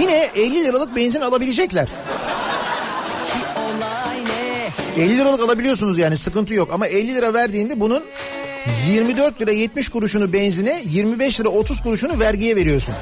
[0.00, 1.88] yine 50 liralık benzin alabilecekler.
[4.96, 8.02] 50 liralık alabiliyorsunuz yani sıkıntı yok ama 50 lira verdiğinde bunun
[8.88, 12.94] 24 lira 70 kuruşunu benzine 25 lira 30 kuruşunu vergiye veriyorsun.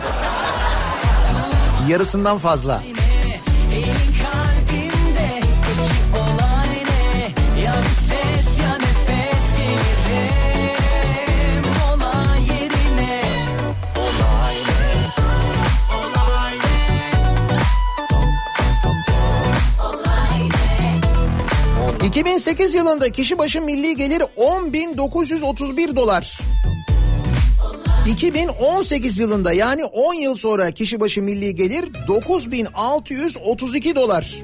[1.89, 2.83] Yarısından fazla.
[22.21, 26.39] 2008 yılında kişi başı milli gelir 10.931 dolar.
[28.07, 34.35] 2018 yılında yani 10 yıl sonra kişi başı milli gelir 9632 dolar.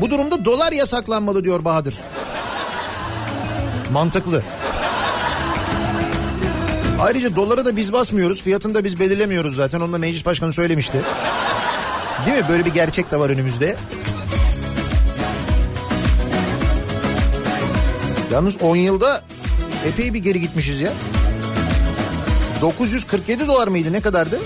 [0.00, 1.94] Bu durumda dolar yasaklanmalı diyor Bahadır.
[3.92, 4.42] Mantıklı.
[7.00, 8.42] Ayrıca dolara da biz basmıyoruz.
[8.42, 9.80] Fiyatını da biz belirlemiyoruz zaten.
[9.80, 11.00] Onu da meclis başkanı söylemişti.
[12.26, 12.44] Değil mi?
[12.48, 13.76] Böyle bir gerçek de var önümüzde.
[18.32, 19.22] Yalnız 10 yılda
[19.86, 20.92] epey bir geri gitmişiz ya.
[22.60, 24.38] 947 dolar mıydı ne kadardı?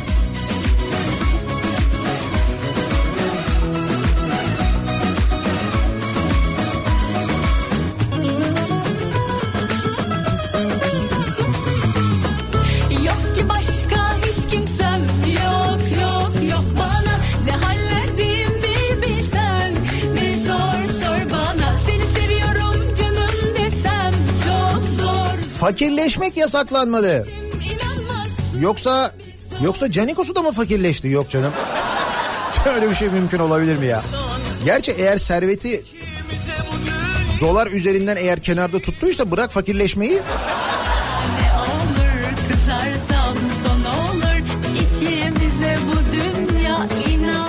[25.82, 27.26] Fakirleşmek yasaklanmalı.
[28.60, 29.14] Yoksa
[29.62, 31.08] yoksa Canikos'u da mı fakirleşti?
[31.08, 31.52] Yok canım.
[32.74, 34.02] Öyle bir şey mümkün olabilir mi ya?
[34.64, 35.84] Gerçi eğer serveti
[37.40, 40.18] dolar üzerinden eğer kenarda tuttuysa bırak fakirleşmeyi.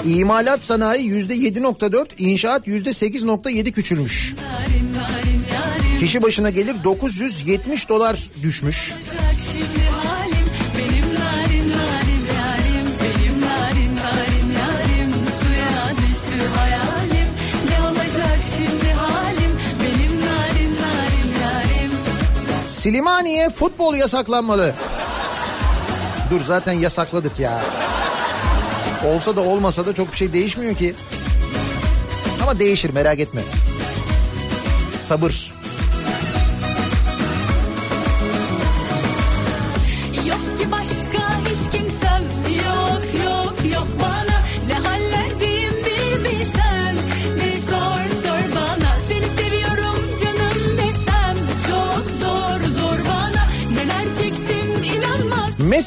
[0.06, 4.36] İmalat sanayi yüzde 7.4, inşaat yüzde 8.7 küçülmüş.
[6.04, 8.94] Kişi başına gelir 970 dolar düşmüş.
[22.66, 24.76] Silimani'ye futbol yasaklanmalı.
[26.30, 27.62] Dur zaten yasakladık ya.
[29.06, 30.96] Olsa da olmasa da çok bir şey değişmiyor ki.
[32.42, 33.42] Ama değişir merak etme.
[35.08, 35.53] Sabır.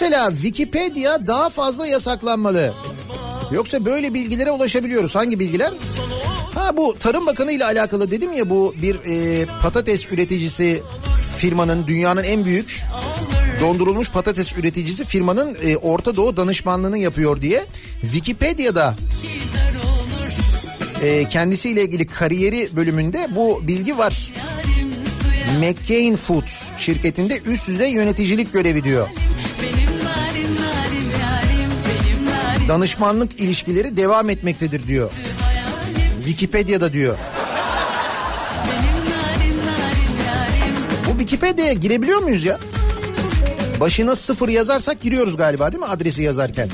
[0.00, 2.72] Mesela Wikipedia daha fazla yasaklanmalı.
[3.52, 5.14] Yoksa böyle bilgilere ulaşabiliyoruz.
[5.14, 5.72] Hangi bilgiler?
[6.54, 10.82] Ha bu Tarım Bakanı ile alakalı dedim ya bu bir e, patates üreticisi
[11.38, 12.82] firmanın dünyanın en büyük
[13.60, 17.64] dondurulmuş patates üreticisi firmanın e, Orta Doğu danışmanlığını yapıyor diye
[18.00, 18.94] Wikipedia'da
[21.02, 24.32] e, kendisiyle ilgili kariyeri bölümünde bu bilgi var.
[25.58, 29.08] McCain Foods şirketinde üst düzey yöneticilik görevi diyor.
[32.68, 35.10] Danışmanlık ilişkileri devam etmektedir diyor.
[36.24, 37.16] Wikipedia'da diyor.
[41.06, 42.58] Bu Wikipedia'ya girebiliyor muyuz ya?
[43.80, 46.68] Başına sıfır yazarsak giriyoruz galiba değil mi adresi yazarken?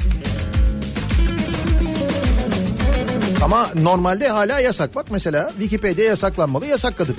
[3.44, 4.94] Ama normalde hala yasak.
[4.94, 6.66] Bak mesela Wikipedia yasaklanmalı.
[6.66, 7.16] Yasakladık.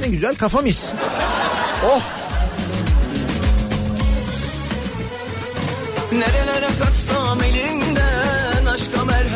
[0.00, 0.92] Ne güzel kafa mis.
[1.84, 2.02] Oh
[6.12, 7.95] Nerelere kaçsam elinden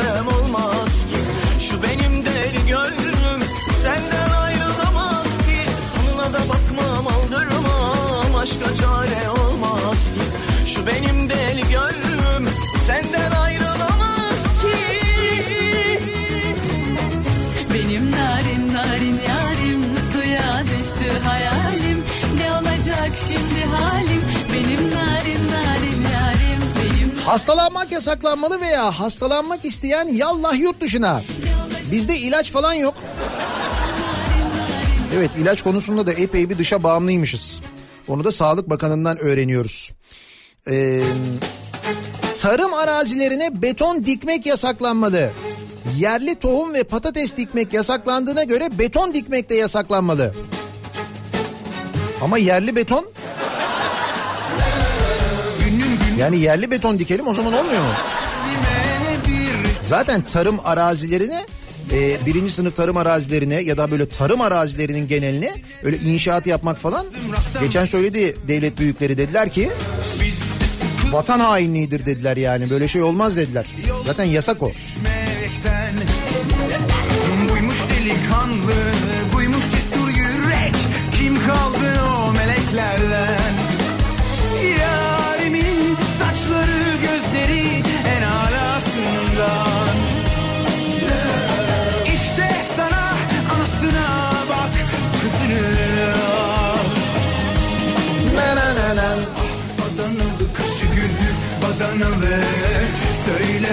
[0.00, 1.20] merhem olmaz ki.
[1.66, 3.40] Şu benim deli gönlüm
[3.84, 5.60] senden ayrılamaz ki.
[5.92, 10.24] Sonuna da bakmam aldırmam aşka çare olmaz ki.
[10.72, 12.48] Şu benim deli gönlüm
[12.86, 14.78] senden ayrılamaz ki.
[17.74, 19.82] Benim narin narin yarim
[20.12, 22.04] Suya düştü hayalim.
[22.38, 24.22] Ne olacak şimdi halim
[27.30, 31.22] hastalanmak yasaklanmalı veya hastalanmak isteyen yallah yurt dışına.
[31.92, 32.94] Bizde ilaç falan yok.
[35.16, 37.60] Evet ilaç konusunda da epey bir dışa bağımlıymışız.
[38.08, 39.92] Onu da Sağlık Bakanı'ndan öğreniyoruz.
[40.70, 41.02] Ee,
[42.40, 45.30] tarım arazilerine beton dikmek yasaklanmalı.
[45.96, 50.34] Yerli tohum ve patates dikmek yasaklandığına göre beton dikmek de yasaklanmalı.
[52.22, 53.06] Ama yerli beton
[56.20, 57.88] yani yerli beton dikelim o zaman olmuyor mu?
[59.82, 61.46] Zaten tarım arazilerine
[61.92, 67.06] e, birinci sınıf tarım arazilerine ya da böyle tarım arazilerinin geneline öyle inşaat yapmak falan
[67.60, 69.70] geçen söyledi devlet büyükleri dediler ki
[71.10, 73.66] vatan hainliğidir dediler yani böyle şey olmaz dediler.
[74.06, 74.70] Zaten yasak o.
[77.50, 78.74] Buymuş delikanlı,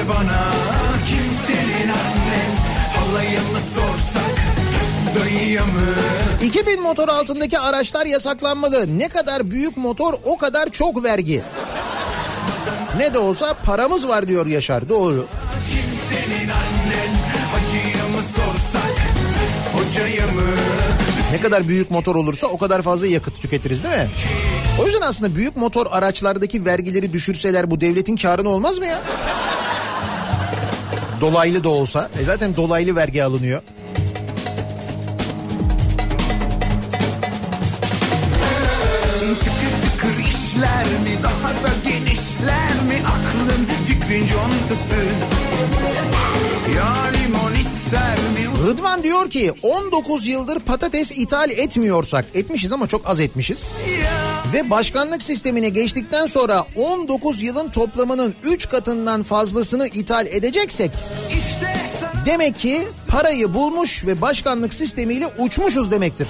[0.10, 0.52] bana
[1.08, 2.52] kim senin annen
[2.96, 4.38] Halaya mı sorsak
[5.16, 5.72] dayıya mı
[6.44, 9.00] 2000 motor altındaki araçlar yasaklanmalı.
[9.00, 11.42] Ne kadar büyük motor o kadar çok vergi.
[12.98, 14.90] Ne de olsa paramız var diyor Yaşar.
[14.90, 15.26] Doğru.
[15.72, 17.14] Kim senin annen
[17.54, 18.98] hacıya mı sorsak
[19.74, 20.42] Hocaya mı
[21.32, 24.10] Ne kadar büyük motor olursa o kadar fazla yakıt tüketiriz değil mi?
[24.82, 29.02] O yüzden aslında büyük motor araçlardaki vergileri düşürseler bu devletin karını olmaz mı ya?
[31.22, 32.10] Dolaylı da olsa.
[32.20, 33.62] E zaten dolaylı vergi alınıyor.
[40.58, 44.96] İşler mi daha da genişler mi Aklın fikrin contası
[48.68, 53.74] Rıdvan diyor ki 19 yıldır patates ithal etmiyorsak etmişiz ama çok az etmişiz.
[54.54, 60.92] Ve başkanlık sistemine geçtikten sonra 19 yılın toplamının 3 katından fazlasını ithal edeceksek
[62.26, 66.28] demek ki parayı bulmuş ve başkanlık sistemiyle uçmuşuz demektir.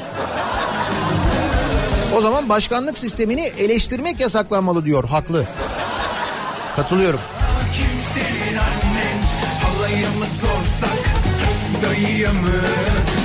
[2.18, 5.46] O zaman başkanlık sistemini eleştirmek yasaklanmalı diyor haklı.
[6.76, 7.20] Katılıyorum.
[11.84, 12.58] Dayıya mı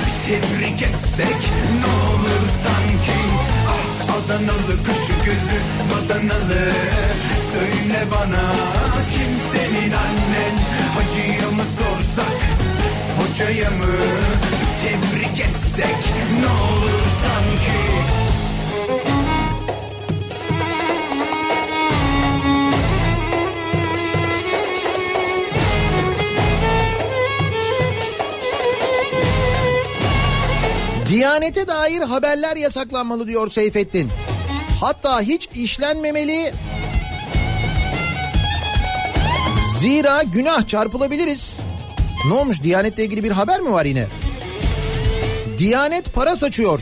[0.05, 1.39] Bir tebrik etsek
[1.79, 3.19] ne olur sanki?
[3.67, 5.59] Ah Adanalı kaşı gözü
[5.89, 6.63] badanalı
[7.53, 8.53] Söyle bana
[9.13, 10.55] kim senin annen?
[10.95, 12.37] Hacıya mı sorsak
[13.19, 13.93] hocaya mı?
[14.83, 15.97] Tebrik etsek
[16.41, 17.79] ne olur sanki
[31.13, 34.09] Diyanete dair haberler yasaklanmalı diyor Seyfettin.
[34.81, 36.53] Hatta hiç işlenmemeli.
[39.79, 41.61] Zira günah çarpılabiliriz.
[42.27, 44.07] Ne olmuş Diyanet'le ilgili bir haber mi var yine?
[45.57, 46.81] Diyanet para saçıyor.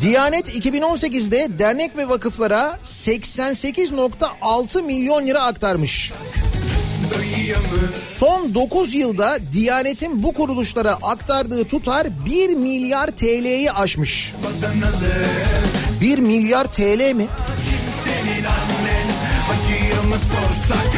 [0.00, 6.12] Diyanet 2018'de dernek ve vakıflara 88.6 milyon lira aktarmış.
[8.18, 14.34] Son 9 yılda Diyanet'in bu kuruluşlara aktardığı tutar 1 milyar TL'yi aşmış.
[14.44, 15.14] badanalı
[16.00, 17.26] 1 milyar TL mi?
[18.04, 19.08] Senin annen
[19.48, 20.88] hacıya mı sorsak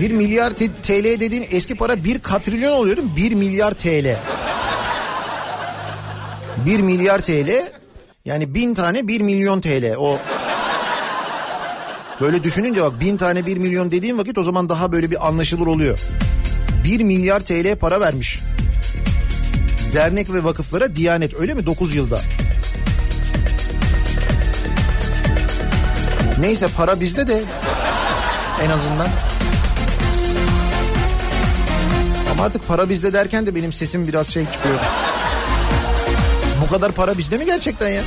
[0.00, 0.50] 1 milyar
[0.86, 3.16] TL dediğin eski para 1 katrilyon oluyor değil mi?
[3.16, 4.16] 1 milyar TL.
[6.66, 7.72] 1 milyar TL
[8.24, 10.18] yani 1000 tane 1 milyon TL o
[12.20, 15.66] Böyle düşününce bak bin tane 1 milyon dediğin vakit o zaman daha böyle bir anlaşılır
[15.66, 16.00] oluyor.
[16.84, 18.40] 1 milyar TL para vermiş.
[19.94, 22.20] Dernek ve vakıflara Diyanet öyle mi 9 yılda?
[26.38, 27.42] Neyse para bizde de
[28.64, 29.08] en azından.
[32.32, 34.78] Ama artık para bizde derken de benim sesim biraz şey çıkıyor.
[36.62, 38.02] Bu kadar para bizde mi gerçekten ya?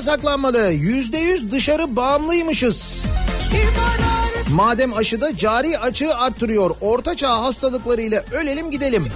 [0.00, 0.70] Yasaklanmalı.
[0.70, 3.04] Yüzde yüz dışarı bağımlıymışız.
[4.52, 6.70] Madem aşıda cari açığı arttırıyor.
[6.80, 9.06] Orta çağ hastalıklarıyla ölelim gidelim.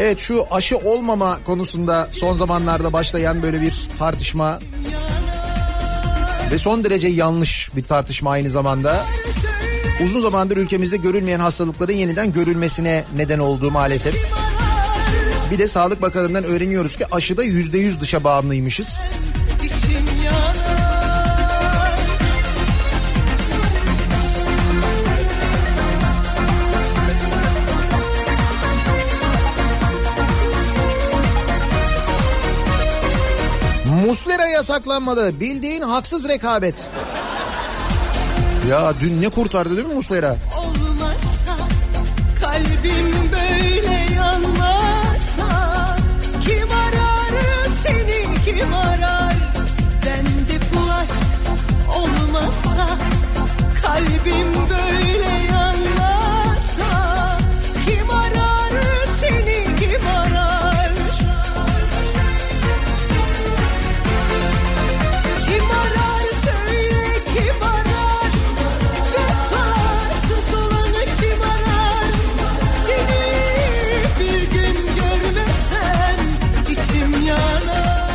[0.00, 4.58] Evet şu aşı olmama konusunda son zamanlarda başlayan böyle bir tartışma
[6.52, 9.04] ve son derece yanlış bir tartışma aynı zamanda.
[10.04, 14.14] Uzun zamandır ülkemizde görülmeyen hastalıkların yeniden görülmesine neden olduğu maalesef.
[15.50, 19.00] Bir de Sağlık Bakanlığı'ndan öğreniyoruz ki aşıda yüzde yüz dışa bağımlıymışız.
[34.38, 35.40] Muslera yasaklanmalı.
[35.40, 36.74] Bildiğin haksız rekabet.
[38.70, 40.36] Ya dün ne kurtardı değil mi Muslera?
[40.58, 41.56] olmasa
[42.40, 45.96] kalbim böyle yanmasa
[46.40, 47.34] kim arar
[47.82, 49.34] seni kim arar
[50.06, 51.12] bende bu aşk
[51.98, 52.88] olmasa
[53.82, 55.07] kalbim böyle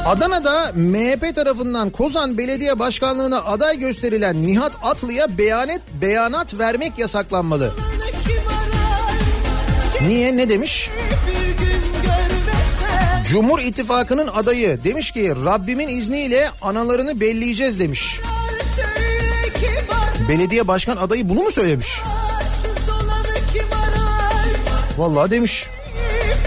[0.05, 7.73] Adana'da MHP tarafından Kozan Belediye Başkanlığı'na aday gösterilen Nihat Atlı'ya beyanet beyanat vermek yasaklanmalı.
[10.07, 10.89] Niye ne demiş?
[13.31, 18.19] Cumhur İttifakı'nın adayı demiş ki Rabbimin izniyle analarını belleyeceğiz demiş.
[20.29, 22.01] Belediye başkan adayı bunu mu söylemiş?
[24.97, 25.67] Vallahi demiş.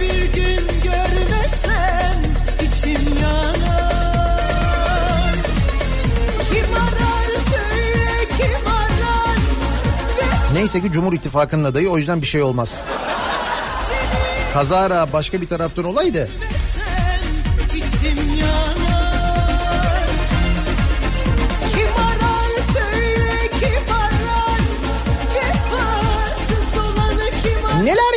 [0.00, 0.75] Bir gün
[10.66, 12.84] Neyse ki Cumhur İttifakı'nın adayı o yüzden bir şey olmaz.
[14.54, 16.28] Kazara başka bir taraftan olaydı.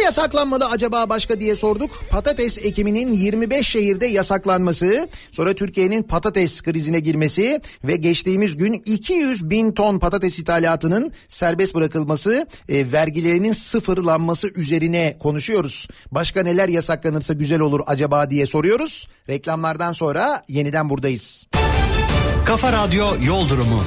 [0.10, 1.92] Yasaklanmalı acaba başka diye sorduk.
[2.10, 9.72] Patates ekiminin 25 şehirde yasaklanması, sonra Türkiye'nin patates krizine girmesi ve geçtiğimiz gün 200 bin
[9.72, 15.88] ton patates ithalatının serbest bırakılması, e, vergilerinin sıfırlanması üzerine konuşuyoruz.
[16.12, 19.08] Başka neler yasaklanırsa güzel olur acaba diye soruyoruz.
[19.30, 21.48] Reklamlardan sonra yeniden buradayız.
[22.46, 23.84] Kafa Radyo Yol Durumu.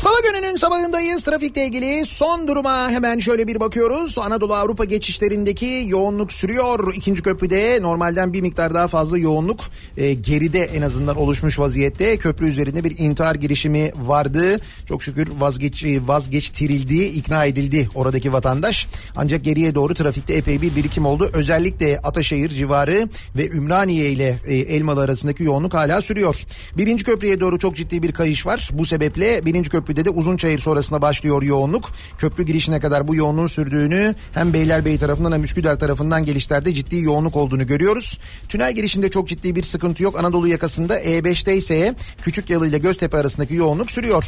[0.00, 1.22] Salı gününün sabahındayız.
[1.22, 4.18] Trafikle ilgili son duruma hemen şöyle bir bakıyoruz.
[4.18, 6.94] Anadolu Avrupa geçişlerindeki yoğunluk sürüyor.
[6.94, 9.60] İkinci köprüde normalden bir miktar daha fazla yoğunluk
[9.96, 12.16] e, geride en azından oluşmuş vaziyette.
[12.16, 14.60] Köprü üzerinde bir intihar girişimi vardı.
[14.86, 18.86] Çok şükür vazgeç vazgeçtirildi, ikna edildi oradaki vatandaş.
[19.16, 21.30] Ancak geriye doğru trafikte epey bir birikim oldu.
[21.32, 26.44] Özellikle Ataşehir civarı ve Ümraniye ile e, Elmalı arasındaki yoğunluk hala sürüyor.
[26.76, 28.70] Birinci köprüye doğru çok ciddi bir kayış var.
[28.72, 31.90] Bu sebeple birinci köprüde de Uzunçayır sonrasında başlıyor yoğunluk.
[32.18, 37.36] Köprü girişine kadar bu yoğunluğun sürdüğünü hem Beylerbeyi tarafından hem Üsküdar tarafından gelişlerde ciddi yoğunluk
[37.36, 38.18] olduğunu görüyoruz.
[38.48, 40.18] Tünel girişinde çok ciddi bir sıkıntı yok.
[40.18, 44.24] Anadolu yakasında E5'te ise Küçük Yalı ile Göztepe arasındaki yoğunluk sürüyor.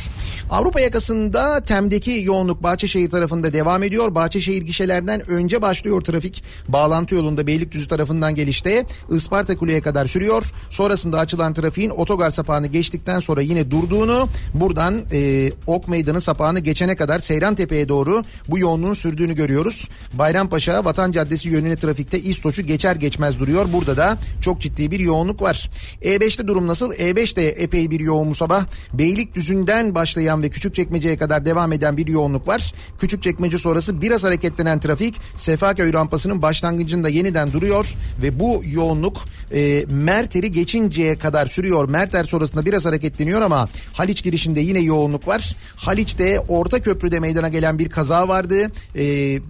[0.50, 4.14] Avrupa yakasında Tem'deki yoğunluk Bahçeşehir tarafında devam ediyor.
[4.14, 6.44] Bahçeşehir gişelerden önce başlıyor trafik.
[6.68, 10.52] Bağlantı yolunda Beylikdüzü tarafından gelişte Isparta Kule'ye kadar sürüyor.
[10.70, 16.96] Sonrasında açılan trafiğin otogar sapağını geçtikten sonra yine durduğunu buradan e, Ok Meydanı sapağını geçene
[16.96, 19.88] kadar Seyran Tepe'ye doğru bu yoğunluğun sürdüğünü görüyoruz.
[20.12, 23.66] Bayrampaşa Vatan Caddesi yönüne trafikte İstoç'u geçer geçmez duruyor.
[23.72, 25.70] Burada da çok ciddi bir yoğunluk var.
[26.02, 26.92] E5'te durum nasıl?
[26.92, 28.64] E5 de epey bir yoğun bu sabah.
[28.92, 32.74] Beylikdüzü'nden başlayan ve Küçükçekmece'ye kadar devam eden bir yoğunluk var.
[32.98, 39.16] Küçükçekmece sonrası biraz hareketlenen trafik Sefaköy rampasının başlangıcında yeniden duruyor ve bu yoğunluk
[39.54, 41.88] e, Merter'i geçinceye kadar sürüyor.
[41.88, 45.31] Merter sonrasında biraz hareketleniyor ama Haliç girişinde yine yoğunluk var.
[45.76, 48.72] Haliç'te orta köprüde meydana gelen bir kaza vardı.
[48.94, 49.04] E,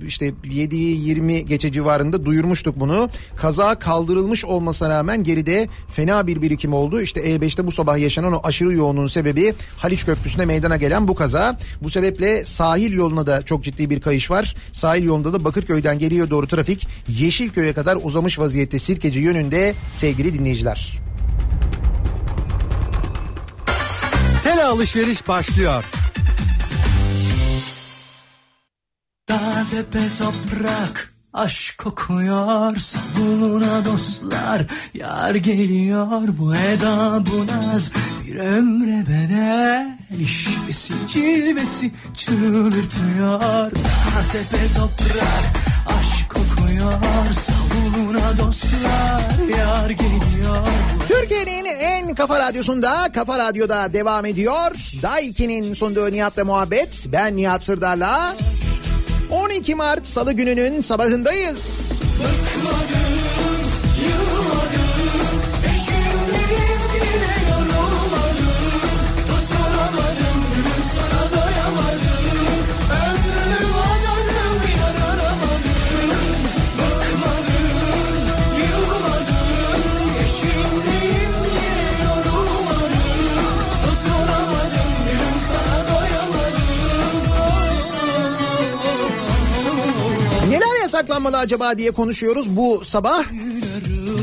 [0.07, 3.11] işte 7'yi 20 geçe civarında duyurmuştuk bunu.
[3.37, 7.01] Kaza kaldırılmış olmasına rağmen geride fena bir birikim oldu.
[7.01, 11.59] İşte E5'te bu sabah yaşanan o aşırı yoğunluğun sebebi Haliç Köprüsü'ne meydana gelen bu kaza.
[11.83, 14.55] Bu sebeple sahil yoluna da çok ciddi bir kayış var.
[14.73, 21.12] Sahil yolunda da Bakırköy'den geriye doğru trafik Yeşilköy'e kadar uzamış vaziyette Sirkeci yönünde sevgili dinleyiciler.
[24.43, 25.85] Tele alışveriş başlıyor.
[29.29, 32.77] Dağ tepe toprak aşk kokuyor.
[32.77, 36.23] Savuna dostlar yar geliyor.
[36.39, 37.93] Bu eda bu naz
[38.27, 39.99] bir ömre bedel.
[40.21, 43.41] İşvesi cilvesi çıldırtıyor
[43.71, 45.72] Dağ tepe toprak
[46.83, 50.67] kokuyor Savuna dostlar yar geliyor
[51.09, 54.71] Türkiye'nin en kafa radyosunda Kafa Radyo'da devam ediyor.
[55.03, 57.07] Daiki'nin sunduğu Nihat'la muhabbet.
[57.13, 58.37] Ben Nihat Sırdar'la.
[59.31, 61.93] 12 Mart Salı gününün sabahındayız.
[62.21, 63.12] Neler
[91.03, 93.25] yasaklanmalı acaba diye konuşuyoruz bu sabah.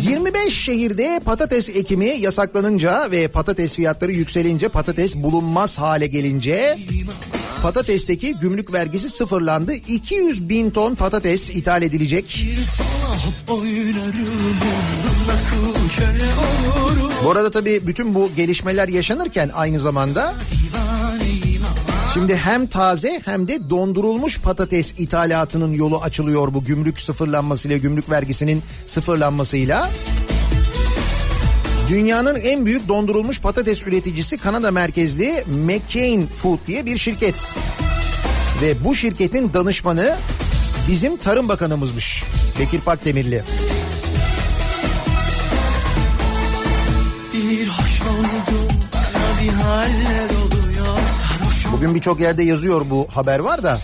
[0.08, 6.78] 25 şehirde patates ekimi yasaklanınca ve patates fiyatları yükselince patates bulunmaz hale gelince
[7.62, 9.74] patatesteki gümrük vergisi sıfırlandı.
[9.74, 12.46] 200 bin ton patates ithal edilecek.
[17.24, 20.36] Bu arada tabii bütün bu gelişmeler yaşanırken aynı zamanda
[22.14, 28.64] Şimdi hem taze hem de dondurulmuş patates ithalatının yolu açılıyor bu gümrük sıfırlanmasıyla, gümrük vergisinin
[28.86, 29.90] sıfırlanmasıyla.
[31.90, 37.54] Dünyanın en büyük dondurulmuş patates üreticisi Kanada merkezli McCain Food diye bir şirket.
[38.62, 40.16] Ve bu şirketin danışmanı
[40.88, 42.24] bizim Tarım Bakanımızmış
[42.60, 43.44] Bekir Pakdemirli.
[47.34, 50.49] Bir hoş bana bir haller Sarhoş
[51.80, 53.78] Bugün birçok yerde yazıyor bu haber var da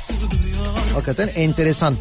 [0.94, 1.96] hakikaten enteresan.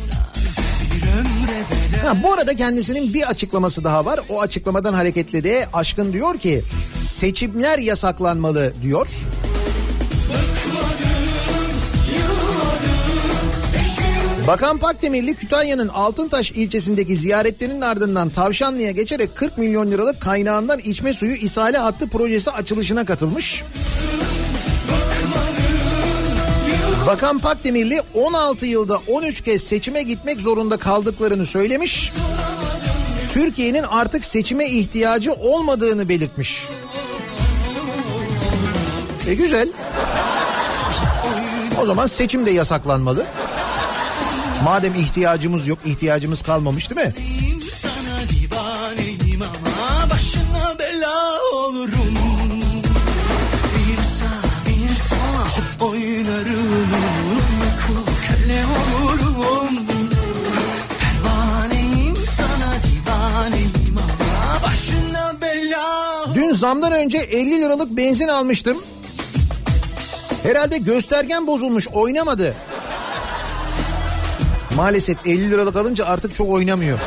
[2.04, 4.20] Ha, bu arada kendisinin bir açıklaması daha var.
[4.28, 6.62] O açıklamadan hareketle de Aşkın diyor ki
[6.98, 9.08] seçimler yasaklanmalı diyor.
[14.46, 21.34] Bakan Pakdemirli Kütahya'nın Altıntaş ilçesindeki ziyaretlerinin ardından Tavşanlı'ya geçerek 40 milyon liralık kaynağından içme suyu
[21.34, 23.64] ishale hattı projesi açılışına katılmış.
[27.06, 32.12] Bakan Pakdemirli 16 yılda 13 kez seçime gitmek zorunda kaldıklarını söylemiş.
[33.32, 36.64] Türkiye'nin artık seçime ihtiyacı olmadığını belirtmiş.
[39.26, 39.68] E güzel.
[41.82, 43.26] O zaman seçim de yasaklanmalı.
[44.64, 47.14] Madem ihtiyacımız yok, ihtiyacımız kalmamış değil mi?
[47.70, 52.23] sana divaneyim ama başına bela olurum
[55.80, 56.90] oynarım
[57.86, 59.76] Kul köle olurum
[61.00, 68.76] Pervaneyim sana divaneyim ama başına bela Dün zamdan önce 50 liralık benzin almıştım.
[70.42, 72.54] Herhalde göstergen bozulmuş, oynamadı.
[74.76, 76.98] Maalesef 50 liralık alınca artık çok oynamıyor.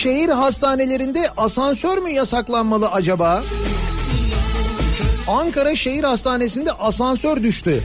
[0.00, 3.42] Şehir hastanelerinde asansör mü yasaklanmalı acaba?
[5.28, 7.82] Ankara Şehir Hastanesi'nde asansör düştü.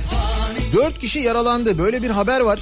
[0.73, 1.77] Dört kişi yaralandı.
[1.77, 2.59] Böyle bir haber var.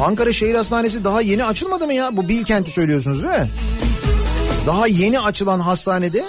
[0.00, 2.16] Ankara Şehir Hastanesi daha yeni açılmadı mı ya?
[2.16, 3.48] Bu Bilkent'i söylüyorsunuz değil mi?
[4.66, 6.24] Daha yeni açılan hastanede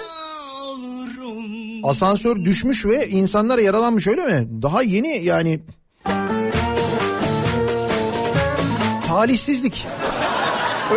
[1.84, 4.62] asansör düşmüş ve insanlar yaralanmış öyle mi?
[4.62, 5.60] Daha yeni yani
[9.12, 9.86] talihsizlik.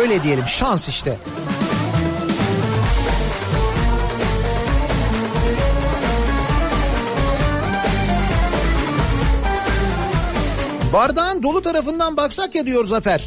[0.00, 1.16] Öyle diyelim şans işte.
[10.92, 13.24] Bardağın dolu tarafından baksak ya diyor Zafer.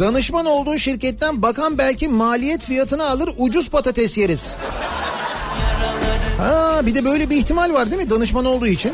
[0.00, 4.56] Danışman olduğu şirketten bakan belki maliyet fiyatını alır ucuz patates yeriz.
[6.38, 8.92] Ha bir de böyle bir ihtimal var değil mi danışman olduğu için?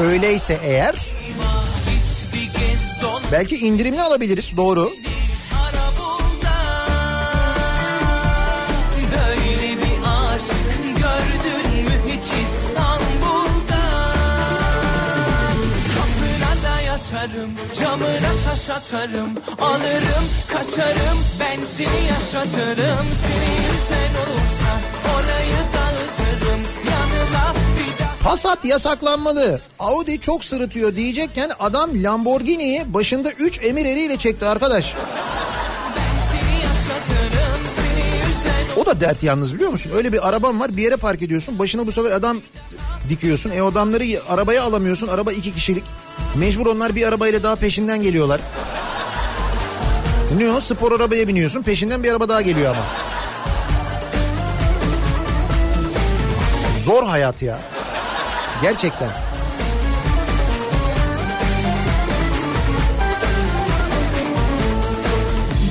[0.00, 0.94] Öyleyse eğer
[3.32, 4.92] belki indirimli alabiliriz doğru.
[17.80, 19.30] Camına taş atarım
[19.60, 23.06] Alırım kaçarım ben seni yaşatırım.
[23.22, 24.70] Seni yüzen olursa
[25.14, 26.60] orayı dağıtırım
[28.24, 29.60] Passat yasaklanmalı.
[29.78, 34.94] Audi çok sırıtıyor diyecekken adam Lamborghini'yi başında 3 emir eriyle çekti arkadaş.
[38.76, 39.92] O da dert yalnız biliyor musun?
[39.96, 41.58] Öyle bir araban var bir yere park ediyorsun.
[41.58, 42.36] Başına bu sefer adam
[43.10, 43.50] dikiyorsun.
[43.50, 45.08] E adamları arabaya alamıyorsun.
[45.08, 45.84] Araba iki kişilik.
[46.36, 48.40] Mecbur onlar bir arabayla daha peşinden geliyorlar.
[50.38, 50.60] Ne o?
[50.60, 51.62] Spor arabaya biniyorsun.
[51.62, 52.84] Peşinden bir araba daha geliyor ama.
[56.84, 57.73] Zor hayat ya.
[58.62, 59.10] Gerçekten.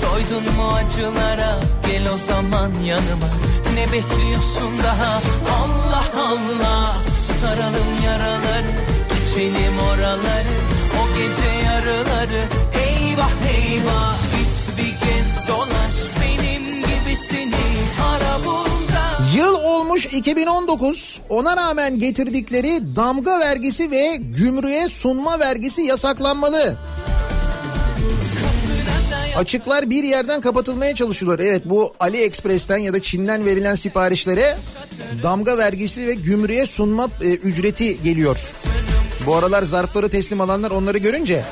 [0.01, 1.59] Doydun mu acılara?
[1.87, 3.29] Gel o zaman yanıma.
[3.75, 5.21] Ne bekliyorsun daha?
[5.63, 6.95] Allah Allah.
[7.41, 8.93] Saralım yaraları
[9.33, 10.53] geçelim oraları.
[11.01, 12.43] O gece yarıları.
[12.85, 14.15] Eyvah eyvah.
[14.37, 17.55] Git bir kez dolaş benim gibisini
[18.01, 18.82] ara bunda
[19.35, 21.21] Yıl olmuş 2019.
[21.29, 26.77] Ona rağmen getirdikleri damga vergisi ve gümrüğe sunma vergisi yasaklanmalı.
[29.37, 31.39] Açıklar bir yerden kapatılmaya çalışıyorlar.
[31.39, 34.57] Evet bu AliExpress'ten ya da Çin'den verilen siparişlere
[35.23, 38.39] damga vergisi ve gümrüğe sunma e, ücreti geliyor.
[39.25, 41.43] Bu aralar zarfları teslim alanlar onları görünce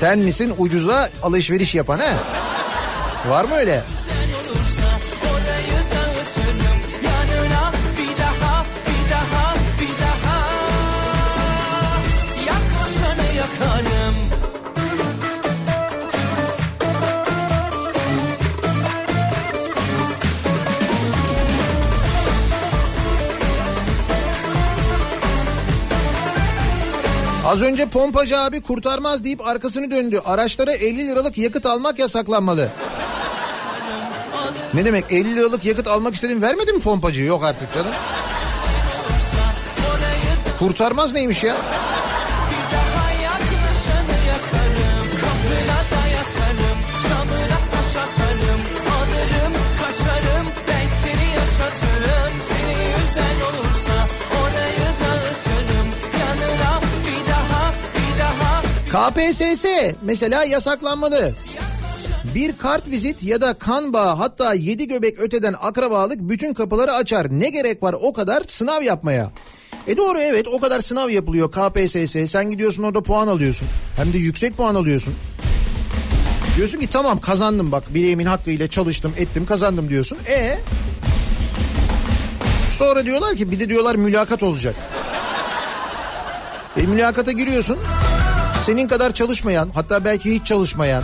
[0.00, 2.14] sen misin ucuza alışveriş yapan ha?
[3.28, 3.82] Var mı öyle?
[27.50, 30.20] Az önce pompacı abi kurtarmaz deyip arkasını döndü.
[30.24, 32.68] Araçlara 50 liralık yakıt almak yasaklanmalı.
[34.74, 37.20] Ne demek 50 liralık yakıt almak istedim vermedi mi pompacı?
[37.20, 37.92] Yok artık canım.
[40.58, 41.56] Kurtarmaz neymiş ya?
[51.02, 53.89] seni yaşatırım seni yüzen olursa
[58.92, 59.66] KPSS
[60.02, 61.32] mesela yasaklanmalı.
[62.34, 67.26] Bir kart vizit ya da kan bağı hatta yedi göbek öteden akrabalık bütün kapıları açar.
[67.30, 69.30] Ne gerek var o kadar sınav yapmaya?
[69.86, 72.30] E doğru evet o kadar sınav yapılıyor KPSS.
[72.30, 73.68] Sen gidiyorsun orada puan alıyorsun.
[73.96, 75.14] Hem de yüksek puan alıyorsun.
[76.56, 80.18] Diyorsun ki tamam kazandım bak bileğimin hakkıyla çalıştım ettim kazandım diyorsun.
[80.28, 80.58] E
[82.78, 84.74] Sonra diyorlar ki bir de diyorlar mülakat olacak.
[86.76, 87.78] E mülakata giriyorsun.
[88.66, 91.02] Senin kadar çalışmayan hatta belki hiç çalışmayan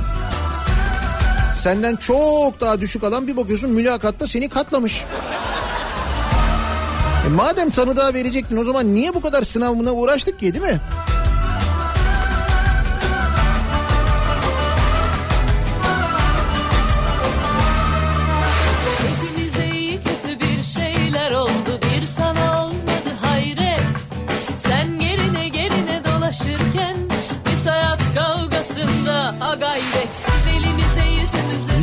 [1.63, 5.05] senden çok daha düşük alan bir bakıyorsun mülakatta seni katlamış.
[7.27, 10.81] E madem tanıdığa verecektin o zaman niye bu kadar sınavına uğraştık ki değil mi?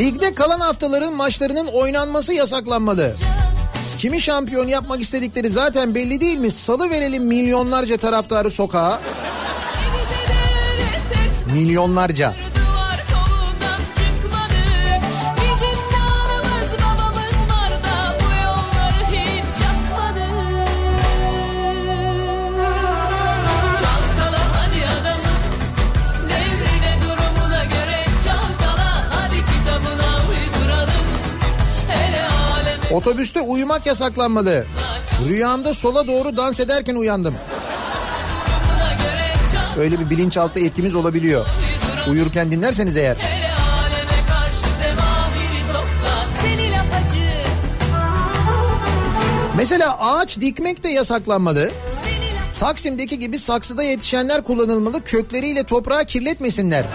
[0.03, 3.15] Ligde kalan haftaların maçlarının oynanması yasaklanmalı.
[3.99, 6.51] Kimi şampiyon yapmak istedikleri zaten belli değil mi?
[6.51, 9.01] Salı verelim milyonlarca taraftarı sokağa.
[11.53, 12.33] Milyonlarca.
[32.93, 34.65] Otobüste uyumak yasaklanmalı.
[35.27, 37.35] Rüyamda sola doğru dans ederken uyandım.
[39.77, 41.47] Öyle bir bilinçaltı etkimiz olabiliyor.
[42.09, 43.17] Uyurken dinlerseniz eğer.
[49.57, 51.71] Mesela ağaç dikmek de yasaklanmalı.
[52.59, 55.03] Taksim'deki gibi saksıda yetişenler kullanılmalı.
[55.03, 56.85] Kökleriyle toprağı kirletmesinler.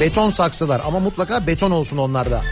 [0.00, 2.42] Beton saksılar ama mutlaka beton olsun onlarda.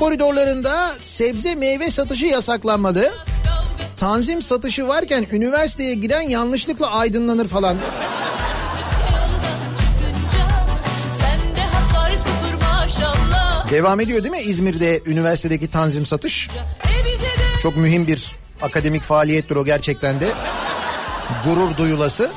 [0.00, 3.12] Koridorlarında sebze meyve satışı yasaklanmalı.
[3.96, 7.76] Tanzim satışı varken üniversiteye giren yanlışlıkla aydınlanır falan.
[13.70, 16.48] Devam ediyor değil mi İzmir'de üniversitedeki tanzim satış?
[17.62, 20.28] Çok mühim bir akademik faaliyettir o gerçekten de.
[21.44, 22.30] Gurur duyulası.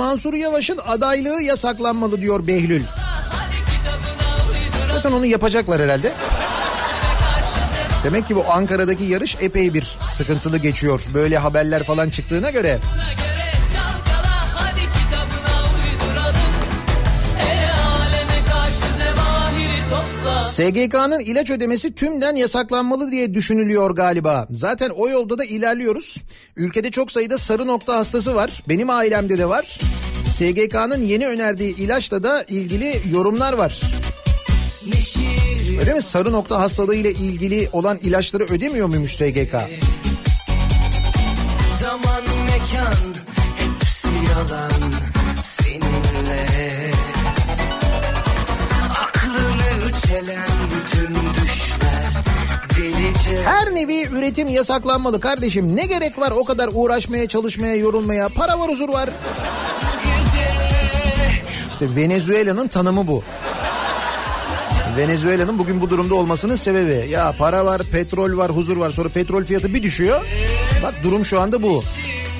[0.00, 2.82] Mansur Yavaş'ın adaylığı yasaklanmalı diyor Behlül.
[4.94, 6.12] Zaten onu yapacaklar herhalde.
[8.04, 11.02] Demek ki bu Ankara'daki yarış epey bir sıkıntılı geçiyor.
[11.14, 12.78] Böyle haberler falan çıktığına göre.
[20.60, 24.46] SGK'nın ilaç ödemesi tümden yasaklanmalı diye düşünülüyor galiba.
[24.50, 26.22] Zaten o yolda da ilerliyoruz.
[26.56, 28.62] Ülkede çok sayıda sarı nokta hastası var.
[28.68, 29.78] Benim ailemde de var.
[30.36, 33.80] SGK'nın yeni önerdiği ilaçla da ilgili yorumlar var.
[35.80, 36.02] Öyle mi?
[36.02, 39.54] Sarı nokta hastalığı ile ilgili olan ilaçları ödemiyor muymuş SGK?
[41.80, 43.14] Zaman mekan
[43.56, 45.09] hepsi yalan
[53.44, 55.76] Her nevi üretim yasaklanmalı kardeşim.
[55.76, 58.28] Ne gerek var o kadar uğraşmaya, çalışmaya, yorulmaya?
[58.28, 59.10] Para var, huzur var.
[61.70, 63.22] İşte Venezuela'nın tanımı bu.
[64.96, 67.10] Venezuela'nın bugün bu durumda olmasının sebebi.
[67.10, 68.90] Ya para var, petrol var, huzur var.
[68.90, 70.20] Sonra petrol fiyatı bir düşüyor.
[70.82, 71.82] Bak durum şu anda bu.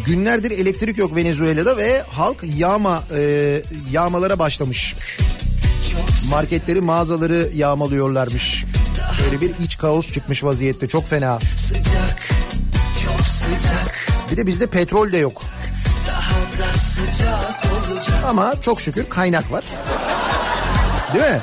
[0.06, 4.94] Günlerdir elektrik yok Venezuela'da ve halk yağma e, yağmalara başlamış.
[6.30, 8.64] Marketleri, mağazaları yağmalıyorlarmış.
[9.24, 10.88] Böyle bir iç kaos çıkmış vaziyette.
[10.88, 11.38] Çok fena.
[11.56, 12.28] sıcak
[13.04, 13.94] çok sıcak
[14.32, 15.42] Bir de bizde petrol de yok.
[16.08, 19.64] daha da sıcak olacak Ama çok şükür kaynak var.
[21.14, 21.40] Değil mi?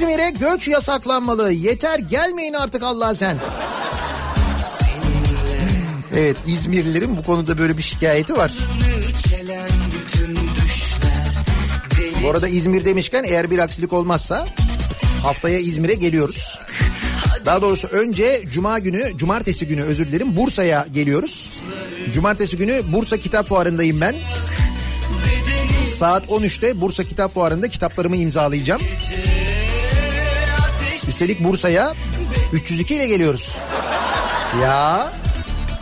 [0.00, 1.52] İzmir'e göç yasaklanmalı.
[1.52, 3.36] Yeter gelmeyin artık Allah sen.
[6.16, 8.52] Evet İzmirlilerin bu konuda böyle bir şikayeti var.
[12.22, 14.46] Bu arada İzmir demişken eğer bir aksilik olmazsa
[15.22, 16.58] haftaya İzmir'e geliyoruz.
[17.46, 21.58] Daha doğrusu önce cuma günü, cumartesi günü özür dilerim Bursa'ya geliyoruz.
[22.14, 24.14] Cumartesi günü Bursa Kitap Fuarı'ndayım ben.
[25.94, 28.80] Saat 13'te Bursa Kitap Fuarı'nda kitaplarımı imzalayacağım.
[31.20, 31.94] Üstelik Bursa'ya
[32.52, 33.56] 302 ile geliyoruz.
[34.62, 35.12] Ya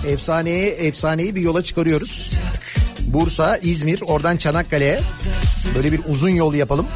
[0.06, 2.34] efsaneye efsaneyi bir yola çıkarıyoruz.
[3.00, 5.00] Bursa, İzmir, oradan Çanakkale'ye
[5.74, 6.86] böyle bir uzun yol yapalım.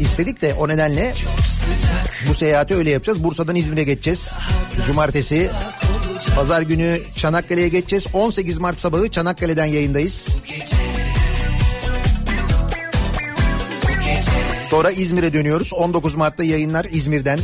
[0.00, 1.14] istedik de o nedenle
[2.28, 3.24] bu seyahati öyle yapacağız.
[3.24, 4.32] Bursa'dan İzmir'e geçeceğiz.
[4.86, 5.50] Cumartesi
[6.36, 8.06] Pazar günü Çanakkale'ye geçeceğiz.
[8.12, 10.28] 18 Mart sabahı Çanakkale'den yayındayız.
[14.70, 15.72] Sonra İzmir'e dönüyoruz.
[15.72, 17.38] 19 Mart'ta yayınlar İzmir'den.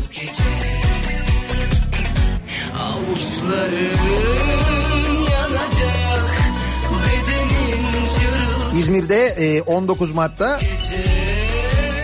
[8.78, 10.60] İzmir'de e, 19 Mart'ta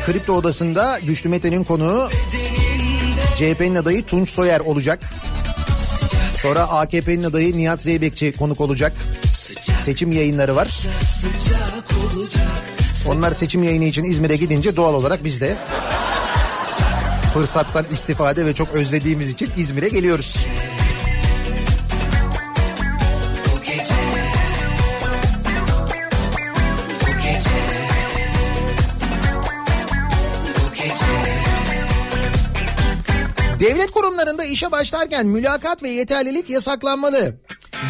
[0.06, 2.08] Kripto Odası'nda Güçlü Mete'nin konuğu
[3.36, 5.00] CHP'nin adayı Tunç Soyer olacak.
[6.42, 8.92] Sonra AKP'nin adayı Nihat Zeybekçi konuk olacak.
[9.84, 10.68] Seçim yayınları var.
[11.00, 12.69] sıcak olacak
[13.08, 15.56] Onlar seçim yayını için İzmir'e gidince doğal olarak biz de
[17.34, 20.36] fırsattan istifade ve çok özlediğimiz için İzmir'e geliyoruz.
[33.60, 37.34] Devlet kurumlarında işe başlarken mülakat ve yeterlilik yasaklanmalı.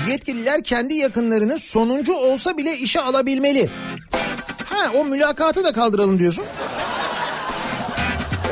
[0.08, 3.70] Yetkililer kendi yakınlarını sonuncu olsa bile işe alabilmeli.
[4.88, 6.44] O mülakatı da kaldıralım diyorsun.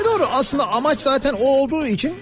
[0.00, 2.14] E doğru aslında amaç zaten o olduğu için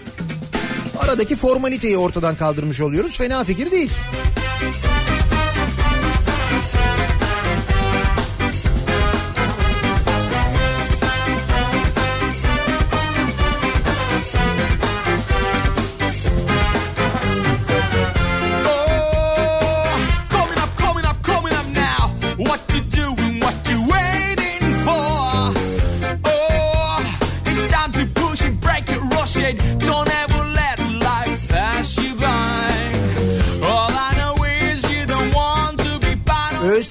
[0.99, 3.17] aradaki formaliteyi ortadan kaldırmış oluyoruz.
[3.17, 3.91] Fena fikir değil.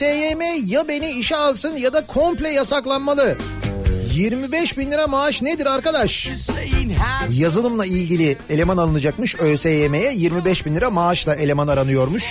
[0.06, 3.38] ÖSYM ya beni işe alsın ya da komple yasaklanmalı.
[4.14, 6.30] 25 bin lira maaş nedir arkadaş?
[7.30, 12.24] Yazılımla ilgili eleman alınacakmış ÖSYM'ye 25 bin lira maaşla eleman aranıyormuş.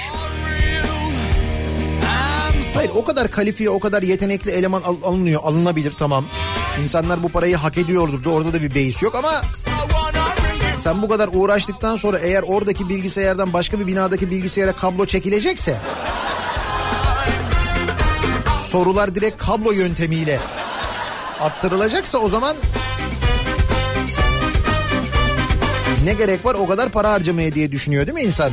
[2.75, 6.25] Hayır o kadar kalifiye o kadar yetenekli eleman al- alınıyor alınabilir tamam.
[6.83, 9.43] İnsanlar bu parayı hak ediyordur da orada da bir beis yok ama
[10.83, 15.77] sen bu kadar uğraştıktan sonra eğer oradaki bilgisayardan başka bir binadaki bilgisayara kablo çekilecekse
[18.75, 20.39] sorular direkt kablo yöntemiyle
[21.41, 22.57] aktarılacaksa o zaman
[26.05, 28.51] ne gerek var o kadar para harcamaya diye düşünüyor değil mi insan?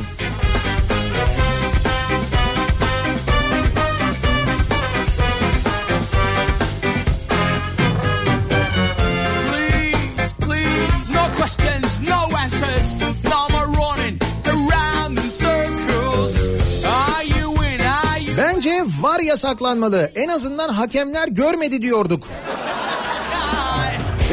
[19.32, 20.10] Yasaklanmalı.
[20.14, 22.28] En azından hakemler görmedi diyorduk.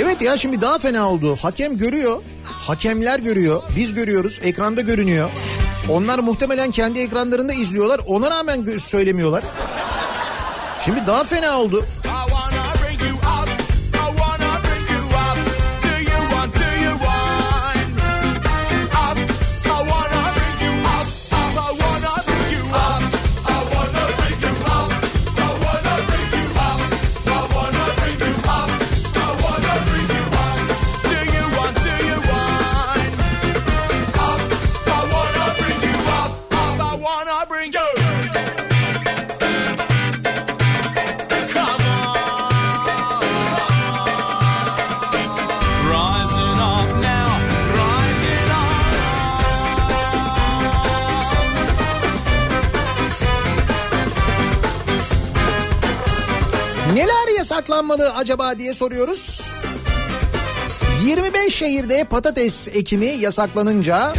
[0.01, 1.37] Evet ya şimdi daha fena oldu.
[1.41, 2.21] Hakem görüyor.
[2.43, 3.63] Hakemler görüyor.
[3.75, 4.39] Biz görüyoruz.
[4.43, 5.29] Ekranda görünüyor.
[5.89, 8.01] Onlar muhtemelen kendi ekranlarında izliyorlar.
[8.07, 9.43] Ona rağmen söylemiyorlar.
[10.85, 11.85] Şimdi daha fena oldu.
[57.69, 59.51] Neler yasaklanmalı acaba diye soruyoruz.
[61.05, 64.13] 25 şehirde patates ekimi yasaklanınca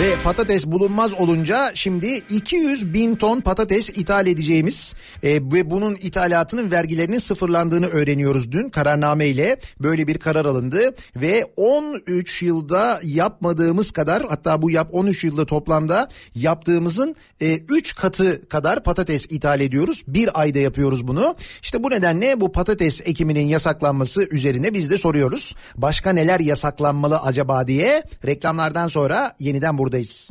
[0.00, 6.70] ve patates bulunmaz olunca şimdi 200 bin ton patates ithal edeceğimiz e, ve bunun ithalatının
[6.70, 14.22] vergilerinin sıfırlandığını öğreniyoruz dün kararname ile böyle bir karar alındı ve 13 yılda yapmadığımız kadar
[14.28, 20.02] hatta bu yap 13 yılda toplamda yaptığımızın 3 katı kadar patates ithal ediyoruz.
[20.08, 21.36] Bir ayda yapıyoruz bunu.
[21.62, 25.54] İşte bu nedenle bu patates ekiminin yasaklanması üzerine biz de soruyoruz.
[25.76, 30.30] Başka neler yasaklanmalı acaba diye reklamlardan sonra yeniden buradayız.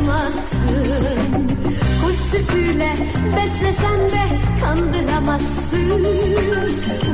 [0.00, 1.48] Kandıramazsın
[2.04, 2.88] Kuş sütüyle
[3.36, 4.24] beslesen de
[4.64, 6.06] kandıramazsın.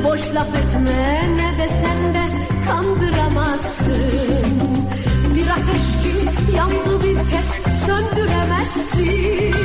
[0.03, 2.23] Boş laf etme ne desen de
[2.67, 4.11] kandıramazsın.
[5.35, 7.49] Bir ateş ki yandı bir kez
[7.85, 9.55] söndüremezsin.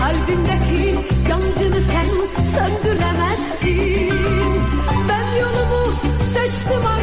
[0.00, 0.98] Kalbimdeki
[1.30, 2.06] yangını sen
[2.44, 4.12] söndüremezsin.
[5.08, 5.92] Ben yolumu
[6.34, 6.99] seçtim artık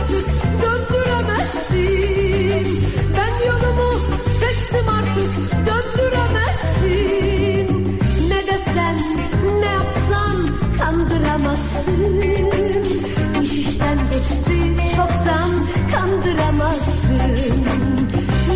[11.58, 15.52] kandıramazsın İş işten geçti çoktan
[15.94, 17.36] kandıramazsın.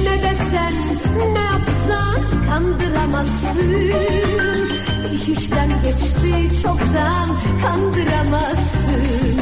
[0.03, 0.73] Ne desen
[1.33, 3.91] ne yapsan kandıramazsın.
[5.13, 7.29] İş işten geçti çoktan
[7.63, 9.40] kandıramazsın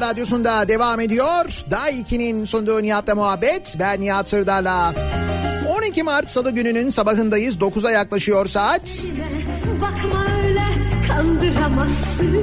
[0.00, 1.64] kafa radyosunda devam ediyor.
[1.70, 3.76] Day 2'nin sunduğu Nihat'la muhabbet.
[3.78, 4.94] Ben Nihat Sırdar'la.
[5.78, 7.56] 12 Mart Salı gününün sabahındayız.
[7.56, 9.06] 9'a yaklaşıyor saat.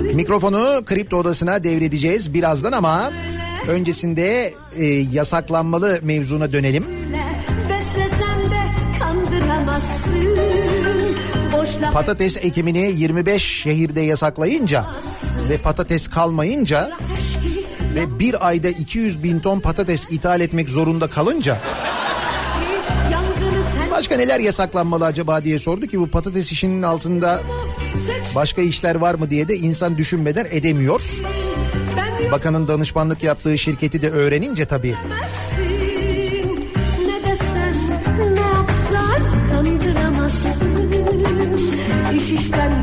[0.02, 3.12] Öyle Mikrofonu kripto odasına devredeceğiz birazdan ama
[3.68, 6.86] öncesinde e, yasaklanmalı mevzuna dönelim.
[11.94, 14.86] Patates ekimini 25 şehirde yasaklayınca
[15.50, 16.90] ve patates kalmayınca
[17.96, 21.58] ve bir ayda 200 bin ton patates ithal etmek zorunda kalınca
[23.92, 27.42] başka neler yasaklanmalı acaba diye sordu ki bu patates işinin altında
[28.36, 31.02] başka işler var mı diye de insan düşünmeden edemiyor.
[32.32, 34.96] Bakanın danışmanlık yaptığı şirketi de öğrenince tabii.
[34.96, 35.24] Ne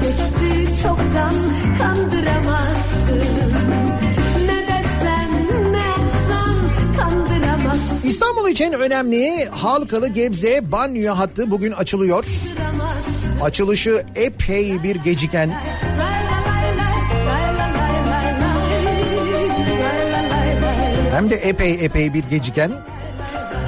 [0.01, 1.35] geçti çoktan
[8.61, 12.25] için önemli Halkalı Gebze Banyo hattı bugün açılıyor.
[13.43, 15.51] Açılışı epey bir geciken.
[21.11, 22.73] Hem de epey epey bir geciken.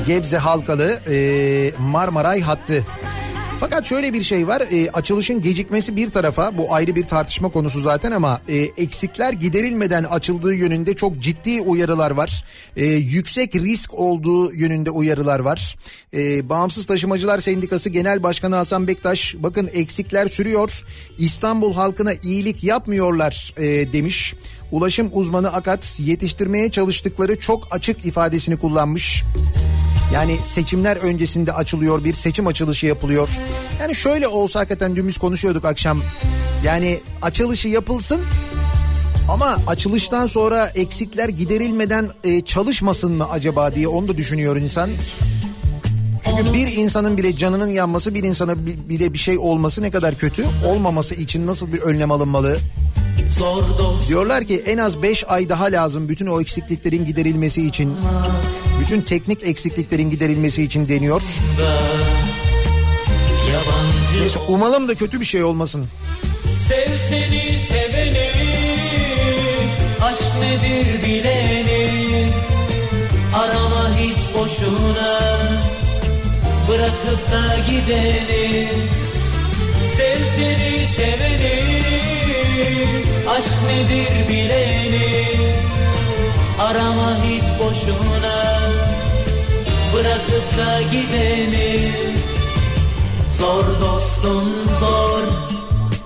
[0.07, 1.17] Gebze Halkalı e,
[1.79, 2.85] Marmaray hattı.
[3.63, 7.81] Fakat şöyle bir şey var e, açılışın gecikmesi bir tarafa bu ayrı bir tartışma konusu
[7.81, 12.45] zaten ama e, eksikler giderilmeden açıldığı yönünde çok ciddi uyarılar var.
[12.77, 15.77] E, yüksek risk olduğu yönünde uyarılar var.
[16.15, 20.85] E, Bağımsız Taşımacılar Sendikası Genel Başkanı Hasan Bektaş bakın eksikler sürüyor
[21.19, 24.35] İstanbul halkına iyilik yapmıyorlar e, demiş.
[24.73, 29.25] Ulaşım uzmanı Akat yetiştirmeye çalıştıkları çok açık ifadesini kullanmış.
[30.15, 33.29] Yani seçimler öncesinde açılıyor bir seçim açılışı yapılıyor.
[33.81, 36.03] Yani şöyle olsa hakikaten dün biz konuşuyorduk akşam.
[36.65, 38.21] Yani açılışı yapılsın
[39.31, 44.91] ama açılıştan sonra eksikler giderilmeden e, çalışmasın mı acaba diye onu da düşünüyor insan.
[46.25, 50.17] Çünkü bir insanın bile canının yanması bir insana bi- bile bir şey olması ne kadar
[50.17, 50.45] kötü.
[50.67, 52.59] Olmaması için nasıl bir önlem alınmalı?
[54.09, 57.97] Diyorlar ki en az 5 ay daha lazım bütün o eksikliklerin giderilmesi için.
[58.83, 61.23] Bütün teknik eksikliklerin giderilmesi için deniyor.
[64.21, 65.87] Neyse umalım da kötü bir şey olmasın.
[66.69, 68.31] Sev seni seveni
[70.03, 72.29] Aşk nedir bileni
[73.35, 75.21] Arama hiç boşuna
[76.69, 78.69] Bırakıp da gideni
[79.97, 81.63] Sev seni seveni
[83.31, 85.23] Aşk nedir bileni
[86.59, 88.61] Arama hiç boşuna.
[89.95, 91.93] Bırakıp da gideni.
[93.39, 94.45] Zor dostum
[94.81, 95.23] zor.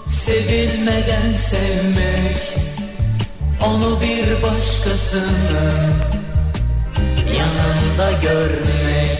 [0.09, 2.37] Sevilmeden sevmek.
[3.67, 6.17] Onu bir başkasının
[7.39, 9.19] Yanında görmek.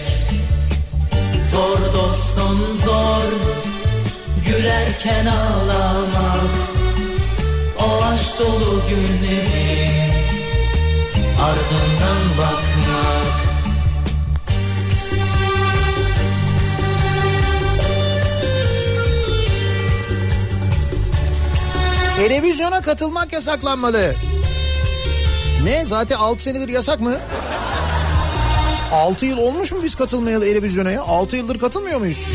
[1.51, 3.31] Zor dostum zor.
[4.45, 6.51] Gülerken ağlamak.
[7.79, 10.16] O aşk dolu günleri
[11.41, 13.37] Ardından bakmak
[22.17, 24.13] Televizyona katılmak yasaklanmalı.
[25.63, 27.15] Ne zaten 6 senedir yasak mı?
[28.91, 31.01] 6 yıl olmuş mu biz katılmayalı televizyona ya?
[31.01, 32.29] 6 yıldır katılmıyor muyuz?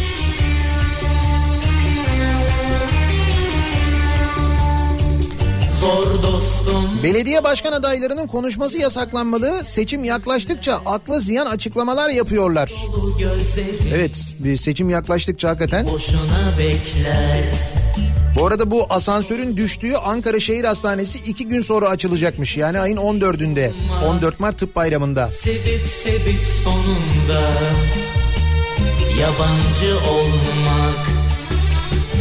[7.02, 9.64] Belediye başkan adaylarının konuşması yasaklanmalı.
[9.64, 12.72] Seçim yaklaştıkça akla ziyan açıklamalar yapıyorlar.
[13.94, 15.88] Evet bir seçim yaklaştıkça hakikaten.
[18.38, 22.56] Bu arada bu asansörün düştüğü Ankara Şehir Hastanesi iki gün sonra açılacakmış.
[22.56, 23.70] Yani ayın 14'ünde.
[24.08, 25.30] 14 Mart Tıp Bayramı'nda.
[25.30, 27.52] Sevip sevip sonunda
[29.20, 31.06] yabancı olmak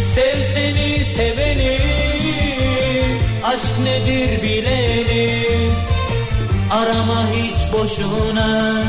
[0.06, 2.01] Sev seni seveni
[3.44, 5.44] aşk nedir bileni
[6.72, 8.84] Arama hiç boşuna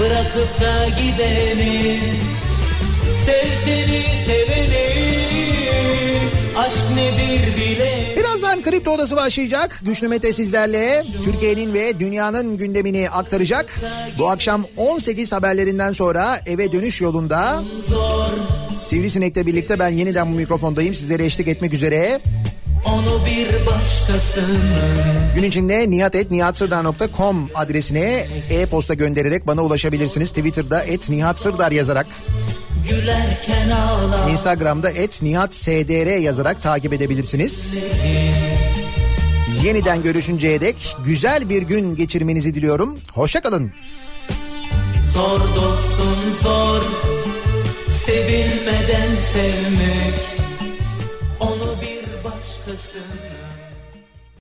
[0.00, 2.00] bırakıp da gideni
[3.26, 4.88] Sev seni seveni
[6.58, 9.80] aşk nedir bileni Birazdan Kripto Odası başlayacak.
[9.82, 13.80] Güçlü Mete sizlerle Türkiye'nin ve dünyanın gündemini aktaracak.
[14.18, 17.62] Bu akşam 18 haberlerinden sonra eve dönüş yolunda
[18.78, 20.94] Sivrisinek'le birlikte ben yeniden bu mikrofondayım.
[20.94, 22.20] Sizlere eşlik etmek üzere.
[22.84, 24.60] Onu bir başkasının
[25.34, 30.28] Gün içinde nihatetnihatsırdar.com adresine e-posta göndererek bana ulaşabilirsiniz.
[30.28, 32.06] Twitter'da et Nihat Sırdar yazarak,
[34.30, 37.80] Instagram'da et Nihat SDR yazarak takip edebilirsiniz.
[39.64, 42.98] Yeniden görüşünceye dek güzel bir gün geçirmenizi diliyorum.
[43.12, 43.72] Hoşçakalın.
[45.14, 46.82] Zor dostum zor
[47.88, 50.39] Sevilmeden sevmek
[52.70, 53.29] Onu bir başkasının